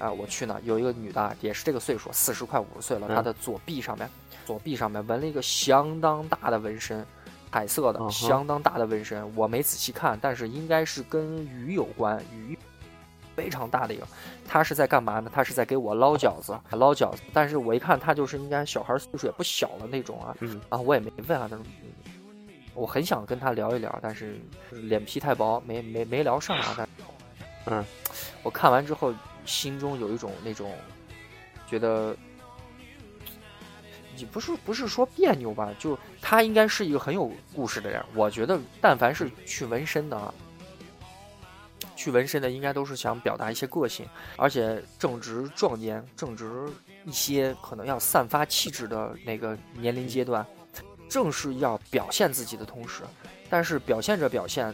[0.01, 4.09] 啊，我去呢，有一个女的，也是这个岁数，四十快五十岁了，她的左臂上面。
[4.43, 7.05] 左臂上面纹了一个相当大的纹身，
[7.51, 9.35] 彩色的，相当大的纹身。
[9.35, 12.57] 我没仔细看，但是应该是跟鱼有关，鱼
[13.35, 14.07] 非常大的一个。
[14.47, 15.31] 他是在干嘛呢？
[15.31, 17.21] 他是在给我捞饺子，捞饺子。
[17.31, 20.35] 但是我一看，他就是应该小孩岁数也不小了那种啊。
[20.39, 20.59] 嗯。
[20.69, 21.65] 啊，我也没问啊，但是
[22.73, 24.41] 我很想跟他聊一聊，但是
[24.71, 26.73] 脸皮太薄，没没没聊上啊。
[26.75, 26.89] 但
[27.67, 27.85] 嗯，
[28.41, 29.13] 我看完之后，
[29.45, 30.75] 心中有一种那种
[31.67, 32.15] 觉得。
[34.31, 38.05] 不是不是说别扭吧，就他应该是一个很有故事的人。
[38.13, 40.31] 我觉得，但凡是去纹身的啊，
[41.95, 44.05] 去纹身的应该都是想表达一些个性，
[44.37, 46.51] 而且正值壮年，正值
[47.03, 50.45] 一些可能要散发气质的那个年龄阶段，
[51.09, 53.01] 正是要表现自己的同时，
[53.49, 54.71] 但是表现着表现，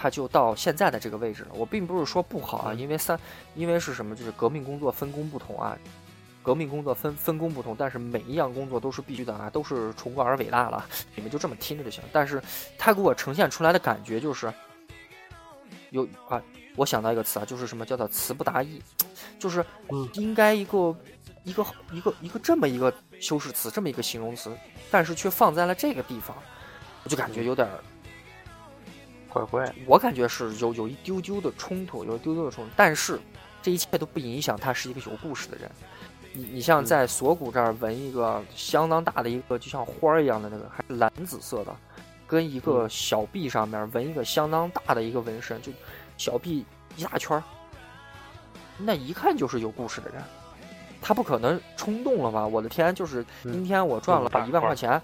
[0.00, 1.50] 他就到现在的这个位置了。
[1.52, 3.20] 我并不是说不好啊，因为三，
[3.54, 5.76] 因为是什么，就是革命工作分工不同啊。
[6.42, 10.86] 革命工作分分工不同，但是每一样工作都是必须的啊，都是崇高而伟大了。
[11.14, 12.02] 你们就这么听着就行。
[12.12, 12.42] 但是
[12.78, 14.50] 他给我呈现出来的感觉就是，
[15.90, 16.42] 有啊，
[16.76, 18.80] 我想到一个词啊，就是什么叫做词不达意，
[19.38, 19.62] 就是
[20.14, 20.96] 应该一个
[21.44, 22.90] 一个一个一个这么一个
[23.20, 24.50] 修饰词，这么一个形容词，
[24.90, 26.34] 但是却放在了这个地方，
[27.04, 27.68] 我就感觉有点
[29.32, 29.74] 怪怪。
[29.86, 32.70] 我感觉是有有一丢丢的冲突，有一丢丢的冲突。
[32.76, 33.18] 但是
[33.62, 35.70] 这一切都不影响他是一个有故事的人。
[36.32, 41.74] 你你像在锁骨这儿纹一个相当大的一个，就像花儿一样的那个，还是蓝紫色的，
[42.26, 45.72] 跟一个小臂上面纹一个相当大的一个纹身，就
[46.16, 46.64] 小臂
[46.96, 47.42] 一大圈儿，
[48.78, 50.22] 那一看就是有故事的人。
[51.02, 52.46] 他不可能冲动了吧？
[52.46, 55.00] 我的天，就是今天我赚了一万块钱，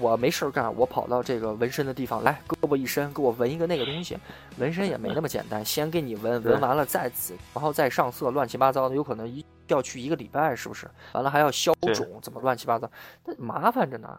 [0.00, 4.18] 我没事儿干，我跑到这个纹身的地方来，胳膊一伸，给我纹一个那个东西。
[4.58, 7.10] 纹身也没那么简单，先给你纹，纹完了再
[7.54, 10.90] 然后再上色，乱七八糟的，有可能一要去一个礼拜，是不是？
[11.12, 12.90] 完了还要消肿，怎么乱七八糟？
[13.24, 14.18] 那麻烦着呢。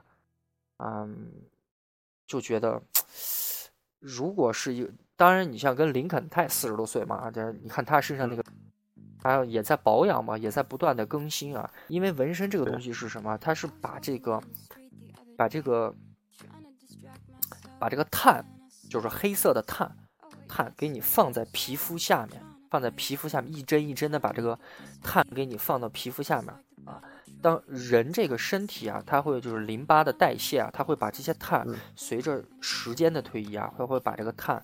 [0.78, 1.32] 嗯，
[2.26, 2.82] 就觉得，
[4.00, 8.44] 如果是一，当然你像跟林肯，他也四十多岁嘛，这你看他身上那个。
[9.22, 11.70] 还有也在保养嘛，也在不断的更新啊。
[11.88, 13.38] 因为纹身这个东西是什么？
[13.40, 14.42] 它是把这个，
[15.36, 15.94] 把这个，
[17.80, 18.46] 把这个碳，
[18.90, 19.92] 就是黑色的碳，
[20.48, 24.58] 碳给你放在皮肤下面，放在皮肤下面一针一针的把这个
[25.02, 26.54] 碳给你放到皮肤下面
[26.86, 27.02] 啊。
[27.42, 34.64] 当人这个身体啊，它会就是淋巴的代谢啊，它会把这些碳随着时间的推移啊，它会把这个碳，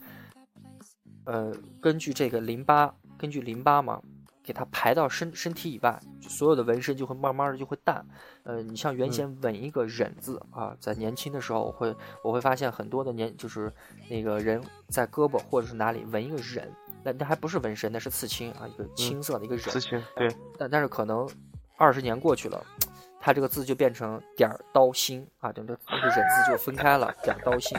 [1.25, 4.01] 呃，根据这个淋巴，根据淋巴嘛。
[4.43, 8.05] 给它排到身身体以外，所有的纹身就会慢慢的就会淡。
[8.43, 13.71] 呃，你像原先纹一个忍字啊，在年轻的时候，我会我会发现很多的年就是
[14.09, 16.69] 那个人在胳膊或者是哪里纹一个忍，
[17.03, 19.65] 那那还不是纹身，那是刺青啊，一个青色的一个忍。
[19.65, 20.27] 刺青对。
[20.57, 21.27] 但但是可能
[21.77, 22.61] 二十年过去了，
[23.21, 27.77] 它这个字就变成点儿刀心啊，等这那个忍字就 分开了，点儿刀心。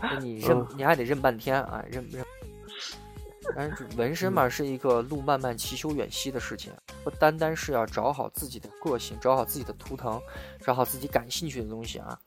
[0.00, 2.24] 那你认你还得认半天啊，认认。
[3.54, 6.72] 但是纹身嘛，是一个路漫漫其修远兮的事情，
[7.02, 10.20] 不单单是要找好自己的个性，找好自己的图腾，
[10.60, 12.18] 找好自己感兴趣的东西啊。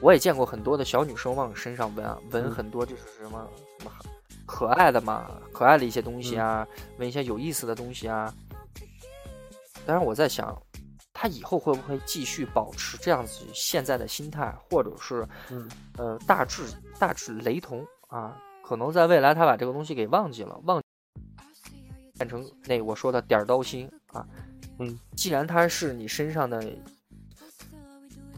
[0.00, 3.92] 我也见过很多的小女生往身上纹啊，纹很多就是什么什么
[4.44, 6.66] 可爱的嘛，可爱的一些东西啊，
[6.98, 8.34] 纹一些有意思的东西啊。
[9.86, 10.60] 当然我在想，
[11.12, 15.26] 她以后会不会继续保持这样子现在的心态，或者是
[15.96, 16.64] 呃大致
[16.98, 18.36] 大致雷同啊？
[18.66, 20.82] 可能在未来，他把这个东西给忘记了，忘
[22.14, 24.26] 变成那我说的点刀心啊。
[24.78, 26.64] 嗯，既然它是你身上的，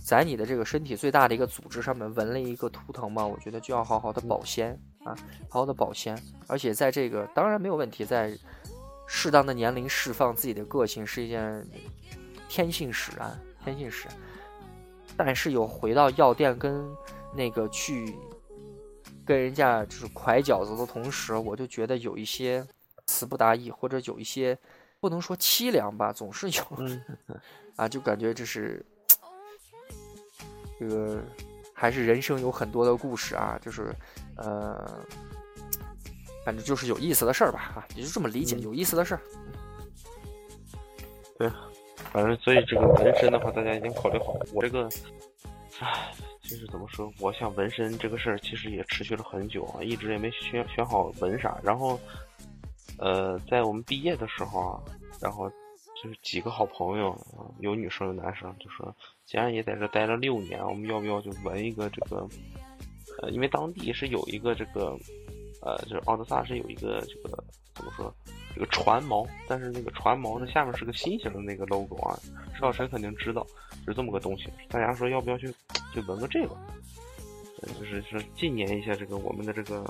[0.04, 5.14] 在你的这个身体最大的一个组织上面纹了一个图腾嘛，我觉得就要好好的保鲜啊，
[5.48, 6.20] 好好的保鲜。
[6.48, 8.36] 而且在这个当然没有问题，在
[9.06, 11.64] 适当的年龄释放自己的个性是一件
[12.48, 14.16] 天性使然，天性使然。
[15.16, 16.84] 但是有回到药店跟
[17.32, 18.18] 那个去。
[19.26, 22.64] 跟人家就是拐饺子的同时，我就觉得有一些
[23.06, 24.56] 词不达意，或者有一些
[25.00, 26.62] 不能说凄凉吧，总是有
[27.74, 28.86] 啊，就感觉这是
[30.78, 31.20] 这个
[31.74, 33.92] 还是人生有很多的故事啊，就是
[34.36, 34.98] 呃，
[36.44, 39.20] 反正就是有意思的事儿吧啊，也就这么理解，有意思的事儿。
[41.36, 41.50] 对，
[42.12, 44.46] 反正所以这个纹身的话，大家已经考虑好了。
[44.52, 44.88] 我这个，
[45.80, 46.14] 唉。
[46.48, 51.58] 就是怎么说，我想纹身这个事儿，其实也持续了很久啊，一直也没选选好纹啥。
[51.62, 51.98] 然后，
[52.98, 54.80] 呃，在我们毕业的时候啊，
[55.20, 55.50] 然后
[56.02, 57.18] 就是几个好朋友，
[57.60, 58.94] 有女生有男生，就说
[59.24, 62.26] 既然也在这待了六年，我们要不要就纹一个这个？
[63.22, 64.96] 呃，因为当地是有一个这个，
[65.62, 67.42] 呃，就是奥德萨是有一个这个
[67.74, 68.14] 怎么说，
[68.56, 72.18] 这个船锚，但是那个船锚的下面是个心形的那个 logo 啊，
[72.58, 73.46] 邵晨肯定知道，
[73.86, 74.48] 是这么个东西。
[74.70, 75.52] 大家说要不要去？
[75.94, 76.56] 就纹个这个，
[77.78, 79.84] 就是说纪念一下这个我们的这个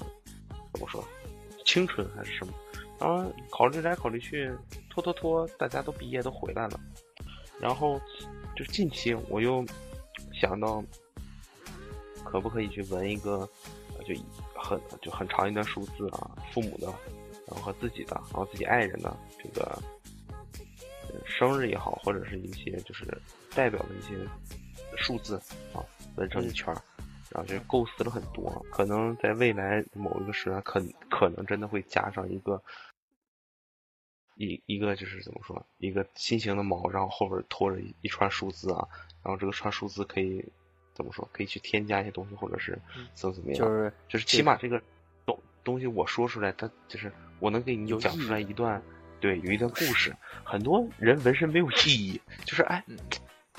[0.72, 1.04] 怎么说
[1.64, 2.52] 青春还是什么？
[2.98, 4.52] 啊，考虑来考虑去，
[4.90, 6.80] 拖拖拖，大家都毕业都回来了，
[7.60, 8.00] 然后
[8.56, 9.64] 就近期我又
[10.32, 10.82] 想到，
[12.24, 13.48] 可不可以去纹一个，
[14.04, 14.14] 就
[14.54, 16.92] 很就很长一段数字啊，父母的，
[17.46, 19.82] 然后和自己的，然后自己爱人的这个
[21.24, 23.06] 生日也好，或者是一些就是
[23.54, 24.14] 代表的一些
[24.96, 25.36] 数字
[25.72, 25.84] 啊，
[26.16, 26.82] 纹成一圈儿，
[27.30, 32.62] 然后就构思了很多，可能在未来某一个时段，可可能真的会加上一个。
[34.38, 38.86] 一一个就是怎么说，一个心形的毛，然后后边拖着一串数字啊，
[39.22, 40.44] 然后这个串数字可以
[40.92, 41.26] 怎么说？
[41.32, 42.78] 可以去添加一些东西，或者是
[43.14, 43.58] 怎么怎么样？
[43.58, 44.78] 就是就是起码这个
[45.66, 48.80] 东东西我说出来，他就是我能给你讲出来一段，
[49.20, 50.14] 对，有一段故事。
[50.44, 52.82] 很多人纹身没有意义，就是哎，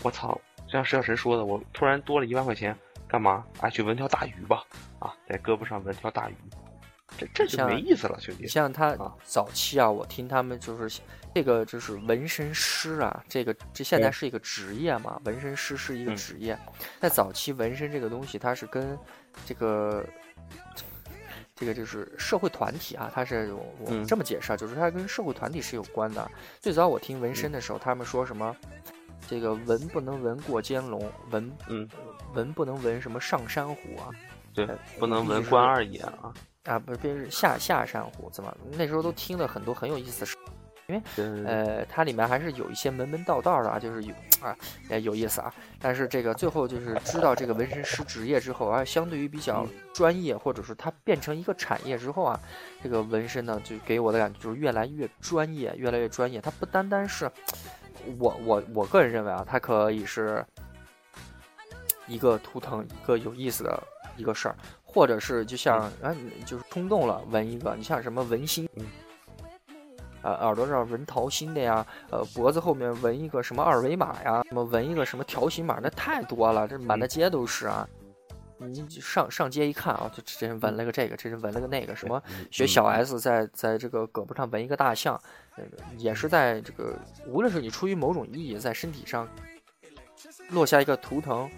[0.02, 2.76] 我操，像石小神说的，我突然多了一万块钱，
[3.08, 3.46] 干嘛？
[3.60, 4.64] 啊，去纹条大鱼吧，
[5.00, 6.36] 啊，在胳膊上纹条大鱼。
[7.18, 8.48] 这这就没意思了，兄弟。
[8.48, 11.02] 像他早期啊，我听他们就是
[11.36, 16.58] 这个就是纹身师啊，这个这现在是一个职业嘛，纹身师是一个职业。
[17.00, 18.98] 在早期纹身这个东西，它是跟
[19.46, 20.06] 这个
[21.58, 26.30] 这个就是社会团体啊，它是我这么解释啊，就是它跟社会团体是有关的。
[26.60, 28.56] 最早我听纹身的时候，他们说什么
[29.28, 31.90] 这个纹不能纹过肩龙，纹嗯
[32.36, 34.12] 纹不能纹什么上山虎啊，
[34.54, 34.68] 对，
[35.00, 36.32] 不能纹关二爷啊。
[36.66, 40.38] 啊，不是，别是下下山虎，怎么那时候都听了很多很有意思的事，
[40.88, 41.02] 因为
[41.46, 44.56] 呃，它里面还是有一些门门道道的啊，就是有啊，
[44.90, 45.54] 也有意思啊。
[45.82, 52.40] 但是这个最后就是知道这个纹身师职业之后啊，相对于比较专业，或者是它变成一个产业之后啊，
[52.82, 56.40] 这个纹身呢，就给我的感觉就是越来越专业，越来越专业。
[56.40, 57.30] 它不单单是
[58.18, 60.46] 我我我个人认为啊，它可以是
[62.08, 63.84] 一个图腾，一个有意思的
[64.16, 64.56] 一个事儿。
[64.86, 66.16] 或者是就像啊，
[66.46, 68.68] 就是冲动了纹一个，你像什么纹心，
[70.28, 77.88] 呃，耳朵上纹桃心的呀，呃，脖子后面纹一个什么二维码呀，什么纹一个什么条形码，那太多了，这满大街都是啊。
[78.58, 82.22] 你上上街一看啊，就这人纹了个这个，这人纹了个那个，什么
[82.52, 85.18] 学小 S 在在这个胳膊上纹一个大象，
[85.56, 86.94] 那个也是在这个，
[87.26, 89.26] 无论是你出于某种意义，在身体上
[90.50, 91.50] 落下一个图腾。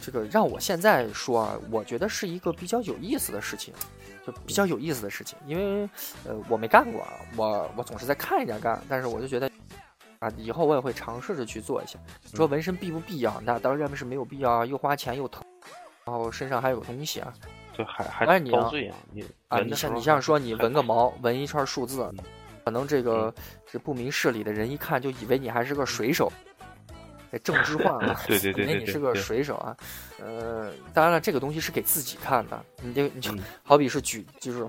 [0.00, 3.72] 这个让我现在说啊，我觉得是一个比较有意思的事情，
[4.26, 5.88] 就比较有意思的事情，因为
[6.26, 7.06] 呃我没干过，
[7.36, 9.48] 我我总是在看人家干，但是我就觉得
[10.18, 11.96] 啊，以后我也会尝试着去做一下。
[12.34, 13.40] 说纹身必不必要？
[13.42, 15.44] 那当然是没有必要啊，又花钱又疼，
[16.04, 17.32] 然后身上还有东西啊，
[17.76, 18.96] 就还还遭罪啊！
[19.12, 22.10] 你啊，你像你像说你纹个毛，纹一串数字，
[22.64, 23.32] 可能这个
[23.70, 26.32] 这不明事理的人一看就以为你还是个水手。
[27.38, 28.14] 政治化嘛？
[28.26, 29.76] 对对对，因为你是个水手啊。
[30.18, 32.64] 呃，当然了，这个东西是给自己看的。
[32.82, 34.66] 你就你就好比是举，就是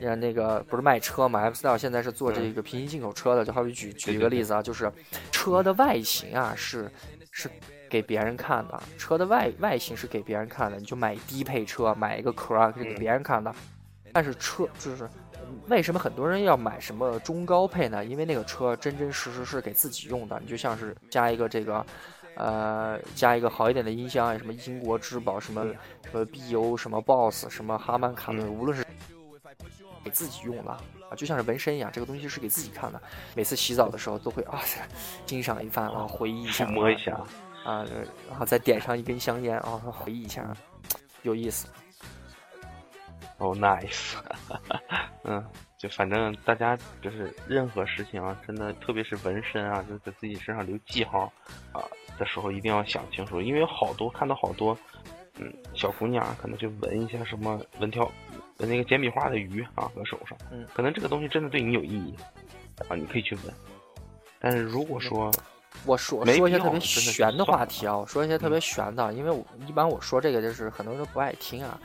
[0.00, 3.44] 呃那个不是卖车嘛？M Style 现在是做这个平行进口车的。
[3.44, 4.90] 就好比举举一个例子啊，就是
[5.30, 6.90] 车的外形啊是
[7.30, 7.48] 是
[7.88, 10.78] 给别人看的，车的外外形是给别人看的。
[10.78, 13.54] 你就买低配车，买一个壳啊是给别人看的。
[14.12, 15.08] 但是车就是。
[15.68, 18.04] 为什么很多人要买什么中高配呢？
[18.04, 20.38] 因为那个车真真实实是给自己用的。
[20.40, 21.84] 你就像是加一个这个，
[22.36, 25.64] 呃，加一个好一点的音箱，什么英国之宝，什么
[26.04, 28.84] 什么 BO，什么 BOSS，什么哈曼卡顿，无论是
[30.02, 30.80] 给自己用的啊，
[31.16, 33.00] 就像是纹身一样，这个东西是给自己看的。
[33.34, 34.60] 每次洗澡的时候都会啊，
[35.26, 37.20] 欣赏一番啊，回忆一下，摸一下
[37.64, 37.84] 啊，
[38.28, 40.46] 然后再点上一根香烟啊，回忆一下，
[41.22, 41.66] 有意思。
[43.40, 44.16] 哦，nice，
[45.24, 45.42] 嗯，
[45.78, 51.32] 就反正大家就是任何事情啊，真的，特别是纹身啊，就在自己身上留记号
[51.72, 51.80] 啊
[52.18, 54.76] 的时候，一定要想清楚，因为有好多看到好多，
[55.38, 58.04] 嗯，小姑娘可能就纹一下什么纹条
[58.58, 62.14] 纹那个简笔画的鱼啊，搁手上，嗯，可能这个东西真的对你有意义
[62.88, 63.44] 啊，你可以去纹。
[64.38, 65.32] 但是如果说，
[65.86, 71.80] 我说说一些特别玄的话题啊，我说一些特别玄的，因为我一般我说这个就是很多人都不爱听啊。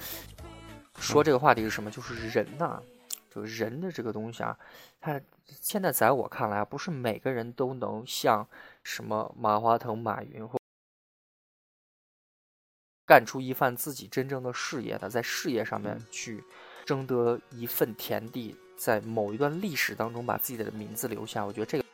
[0.99, 1.91] 说这个话题是什么？
[1.91, 2.81] 就是人呐，
[3.29, 4.57] 就人的这个东西啊，
[4.99, 8.47] 他现在在我看来啊，不是每个人都能像
[8.83, 10.57] 什么马化腾、马云或
[13.05, 16.43] 干出一番自己真正的事业的，在事业上面去
[16.85, 21.45] 争得一份田地，在某一段历史当中把自己的名字留下。
[21.45, 21.85] 我觉得这个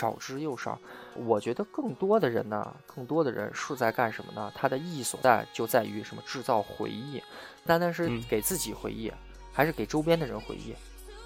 [0.00, 0.78] 少之又少。
[1.14, 4.50] 我觉得更多的人呢，更多的人是在干什么呢？
[4.54, 6.22] 他的意义所在就在于什么？
[6.26, 7.22] 制造回忆。
[7.66, 9.12] 单单是给自己回忆，
[9.52, 10.74] 还是给周边的人回忆？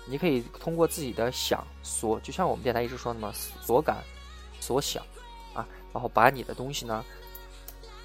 [0.06, 4.02] 你可以通过自己的想所，就像我们电台一直说的嘛，所感、
[4.60, 5.02] 所想
[5.54, 7.04] 啊，然后把你的东西呢，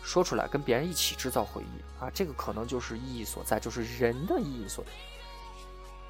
[0.03, 4.91] 说出来，跟别人一起制造回忆啊，这个可能就是意义所在，就是人的意义所在。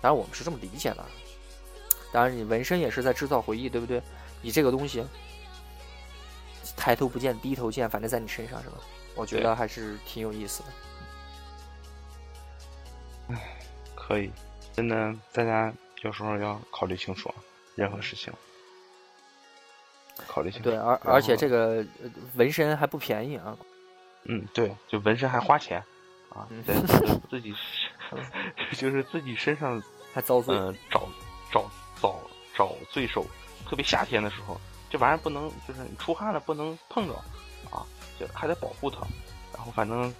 [0.01, 1.03] 当然，我们是这么理解的。
[2.11, 4.01] 当然，你纹身也是在制造回忆，对不对？
[4.41, 5.05] 你这个东西，
[6.77, 8.77] 抬头不见低头见，反正在你身上是吧？
[9.15, 10.69] 我觉得还是挺有意思的。
[13.29, 13.59] 唉，
[13.95, 14.31] 可以，
[14.73, 17.35] 真的，大家有时候要考虑清楚啊，
[17.75, 18.33] 任何事情，
[20.27, 20.69] 考虑清楚。
[20.69, 21.85] 对，而而且这个
[22.35, 23.57] 纹身还不便宜啊。
[24.23, 25.83] 嗯，对，就纹身还花钱
[26.29, 26.75] 啊，对，
[27.29, 27.53] 自己
[28.77, 29.81] 就是自己身上
[30.13, 31.07] 还遭罪，嗯，找
[31.51, 31.69] 找。
[32.01, 32.15] 找
[32.55, 33.25] 找罪受，
[33.69, 34.59] 特别夏天的时候，
[34.89, 37.13] 这玩意儿不能，就是你出汗了不能碰着，
[37.69, 37.85] 啊，
[38.19, 38.97] 就还得保护它。
[39.53, 40.11] 然后反正，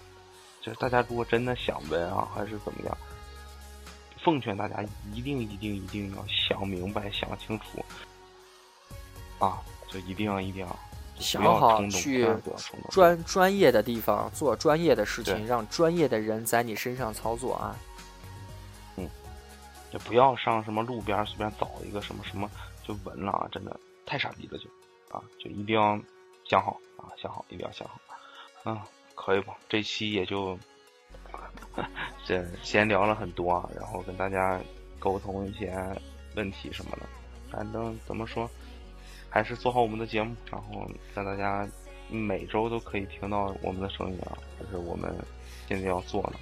[0.62, 2.98] 就是大家如果真的想纹啊，还是怎么样，
[4.24, 4.84] 奉劝大家
[5.14, 7.84] 一定一定一定要想明白、想清楚，
[9.40, 10.80] 啊，就一定要一定要
[11.18, 12.28] 想好去
[12.92, 17.76] 专专业的地方做专业的事情，让专业的人在你身上操作啊。
[18.98, 19.10] 嗯，
[19.92, 22.50] 也不要上什么路边随便找一个什么什么
[22.90, 23.48] 就纹了啊！
[23.52, 24.68] 真的太傻逼了，就
[25.16, 26.00] 啊，就一定要
[26.44, 28.02] 想好啊，想好一定要想好。
[28.66, 28.82] 嗯，
[29.14, 29.56] 可以吧？
[29.70, 30.58] 这期也就
[32.26, 34.60] 这闲聊了很多啊，然后跟大家
[34.98, 35.72] 沟通一些
[36.36, 37.04] 问题什么的。
[37.52, 38.50] 反正怎么说，
[39.30, 41.70] 还是做好我们的节目，然后让大家
[42.10, 44.36] 每周都可以听到我们的声音啊。
[44.60, 45.16] 这是我们
[45.68, 46.34] 现在要做的，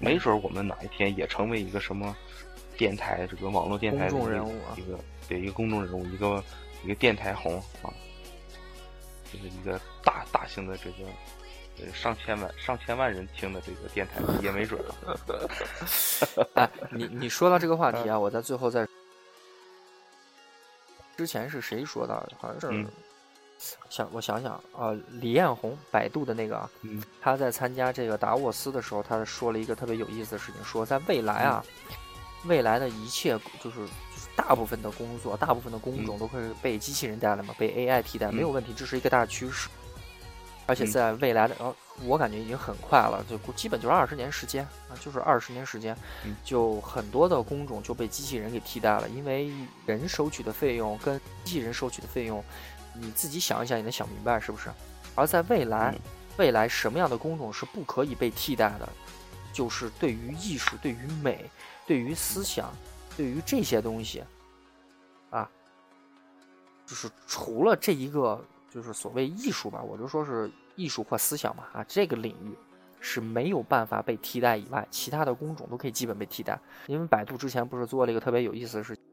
[0.00, 2.16] 没准我们哪一天也成为一个什么。
[2.76, 4.16] 电台这个网络电台的
[4.76, 4.98] 一个
[5.28, 6.42] 对一个公众人物，一个
[6.84, 7.88] 一个电台红啊，
[9.32, 10.96] 就是一个大大型的这个
[11.78, 15.18] 呃上千万上千万人听的这个电台也没准儿。
[16.54, 18.86] 哎，你你说到这个话题啊，我在最后再
[21.16, 22.14] 之前是谁说的？
[22.38, 22.86] 好像是
[23.88, 26.70] 想我想想啊，李彦宏，百度的那个啊，
[27.22, 31.64] 他在参加这个达沃斯的时候，他说了一个特别有意思的事情，说在未来啊。
[32.46, 39.68] 未来的一切就是就是大部分的工作，大部分的工种都会被机器人代了嘛，被 AI 替代没有问题，这是一个大趋势。
[40.66, 41.76] 而且在未来的，呃，
[42.06, 45.94] 我感觉已经很快了，就基本就是二十年时间啊，就是二十年时间，
[46.42, 49.52] 就很多的工种就被机器人给替代了，因为
[49.84, 52.42] 人收取的费用跟机器人收取的费用，
[52.94, 54.70] 你自己想一想也能想明白是不是？
[55.14, 55.94] 而在未来，
[56.38, 58.88] 未来什么样的工种是不可以被替代的？
[59.52, 61.44] 就是对于艺术，对于美。
[61.86, 62.72] 对于思想，
[63.16, 64.24] 对于这些东西，
[65.30, 65.50] 啊，
[66.86, 72.56] 就是除了这一个，就是所谓艺术吧，我就说是艺术或思想嘛，啊，这个领域
[73.00, 76.58] 是没有办法被替代以外，其他的工种都可以基本被替代。
[76.86, 79.04] 因为百度之前不是做了一个特别有意思的事情，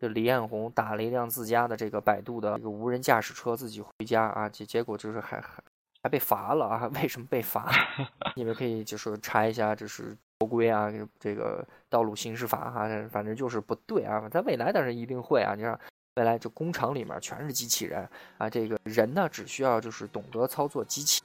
[0.00, 5.62] 就李彦宏打了一辆自家的这个百度的这个无人驾驶车自己回家啊，结结果就是还还
[6.02, 6.86] 还被罚了啊？
[6.94, 7.68] 为什么被罚？
[8.36, 10.16] 你们可以就是查一下，就是。
[10.40, 14.26] 违规啊，这个道路行驶法哈，反正就是不对啊。
[14.30, 15.78] 在未来当然一定会啊，你看
[16.16, 21.22] 未来这工厂里面全是机器人啊，这个人呢只需要就是懂得操作机器。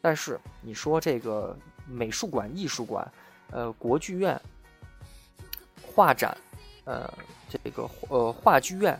[0.00, 1.56] 但是你说这个
[1.88, 3.10] 美术馆、艺术馆，
[3.50, 4.40] 呃，国剧院、
[5.82, 6.36] 画展，
[6.84, 7.12] 呃，
[7.48, 8.96] 这个呃话剧院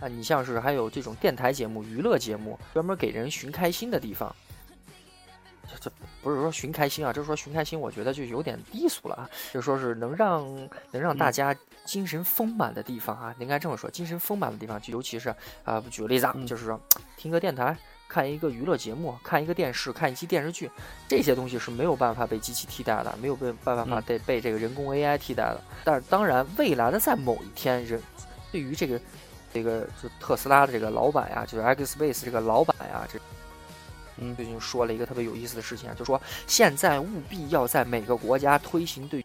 [0.00, 4.34] 啊，你像是还有这种电台节目、娱乐节目，专门给人寻开心的地方。
[5.80, 5.90] 这
[6.22, 9.28] 不是说寻开心啊，就是说寻开心，我觉得就有点低俗了啊。
[9.52, 10.44] 就说是能让
[10.90, 11.54] 能让大家
[11.84, 16.80] 精神丰满的地方啊，应该这么说，精神丰满的地方，就尤其是啊，举个例子啊，就是说
[17.16, 17.76] 听个电台，
[18.08, 20.70] 看一个娱乐节目，看一个电视，看一期电视剧，
[21.06, 25.60] 这些东西是没有办法被机器替代的，没有被办法被被这个人工 AI 替代的。
[25.84, 28.02] 但是当然，未来的在某一天，人
[28.50, 29.00] 对于这个
[29.52, 33.18] 这个就特斯拉的这个老板呀，就是 X Space 这个老板呀，这。
[34.20, 39.24] 嗯，最近说了一个特别有意思的事情啊，就说现在务必要在每个国家推行对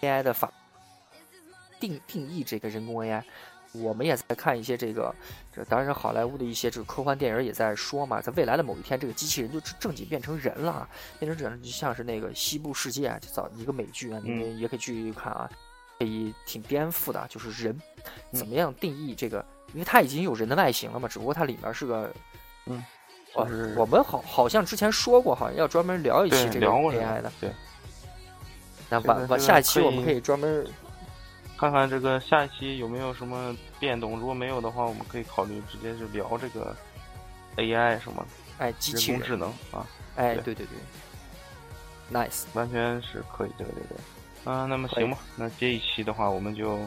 [0.00, 0.52] AI 的法
[1.80, 3.22] 定定义这个人工 AI。
[3.72, 5.12] 我们也在看一些这个，
[5.52, 10.88] 这当然好莱坞的一些这个科幻电影也在说嘛，在未来的某一天，这个机器人就正经变成人了，
[11.18, 15.50] 变成人就像是那个西部世界就早一个美剧啊，你们也可以去看啊，
[15.98, 17.76] 可以挺颠覆的，就是人
[18.32, 22.14] 怎么样定义这个，因为它已经有人的外形了嘛，只不过它里面是个
[22.66, 22.80] 嗯。
[23.34, 27.32] 就是我们好好像之前说过，好像要专门聊一期这个 AI 的。
[27.40, 27.50] 对。
[28.90, 30.66] 那晚晚下一期我们可以专门
[31.56, 34.18] 看看这个下一期有没有什么变动。
[34.18, 36.76] 如果没有的话，我们可以考虑直接就聊这个
[37.56, 38.24] AI 什么。
[38.58, 39.86] 哎，机器人工智能啊。
[40.16, 40.76] 哎，对对对。
[42.12, 44.52] Nice，完全是可以，对对对。
[44.52, 46.78] 啊，那么行吧，那这一期的话，我们就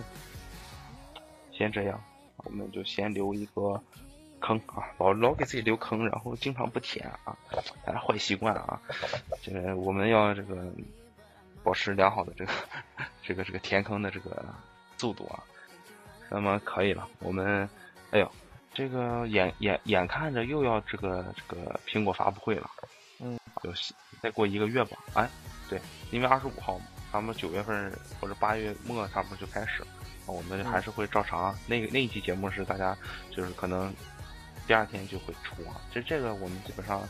[1.52, 2.00] 先这样，
[2.38, 3.82] 我们就先留一个。
[4.40, 7.36] 坑啊，老老给自己留坑，然后经常不填啊，
[7.86, 8.80] 哎，坏习惯啊，
[9.42, 10.56] 这个我们要这个
[11.64, 12.52] 保持良好的这个
[13.24, 14.46] 这个这个填坑的这个
[14.98, 15.44] 速度啊。
[16.30, 17.70] 那么可以了，我们，
[18.12, 18.30] 哎呦，
[18.74, 22.70] 这个眼眼眼看着又要这个这个苹果发布会了，
[23.22, 23.72] 嗯，就
[24.22, 25.30] 再过一个月吧，哎，
[25.70, 25.80] 对，
[26.12, 29.82] 因为二十五号嘛，他们九月份或者八月末差不多就开始，
[30.26, 32.94] 我们还是会照常，那个那一期节目是大家
[33.32, 33.94] 就是可能
[34.68, 35.82] 第二天就会出啊。
[35.92, 37.02] 这这个我们基本上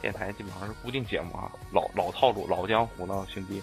[0.00, 3.60] 电台基本上是固定节目啊老老套路老江湖了兄弟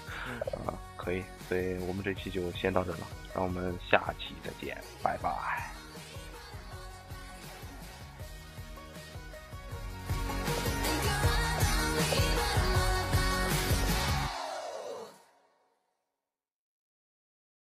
[0.66, 1.24] 啊可以。
[1.48, 5.74] 所以我们这期就先到这了让我们下期再见拜拜。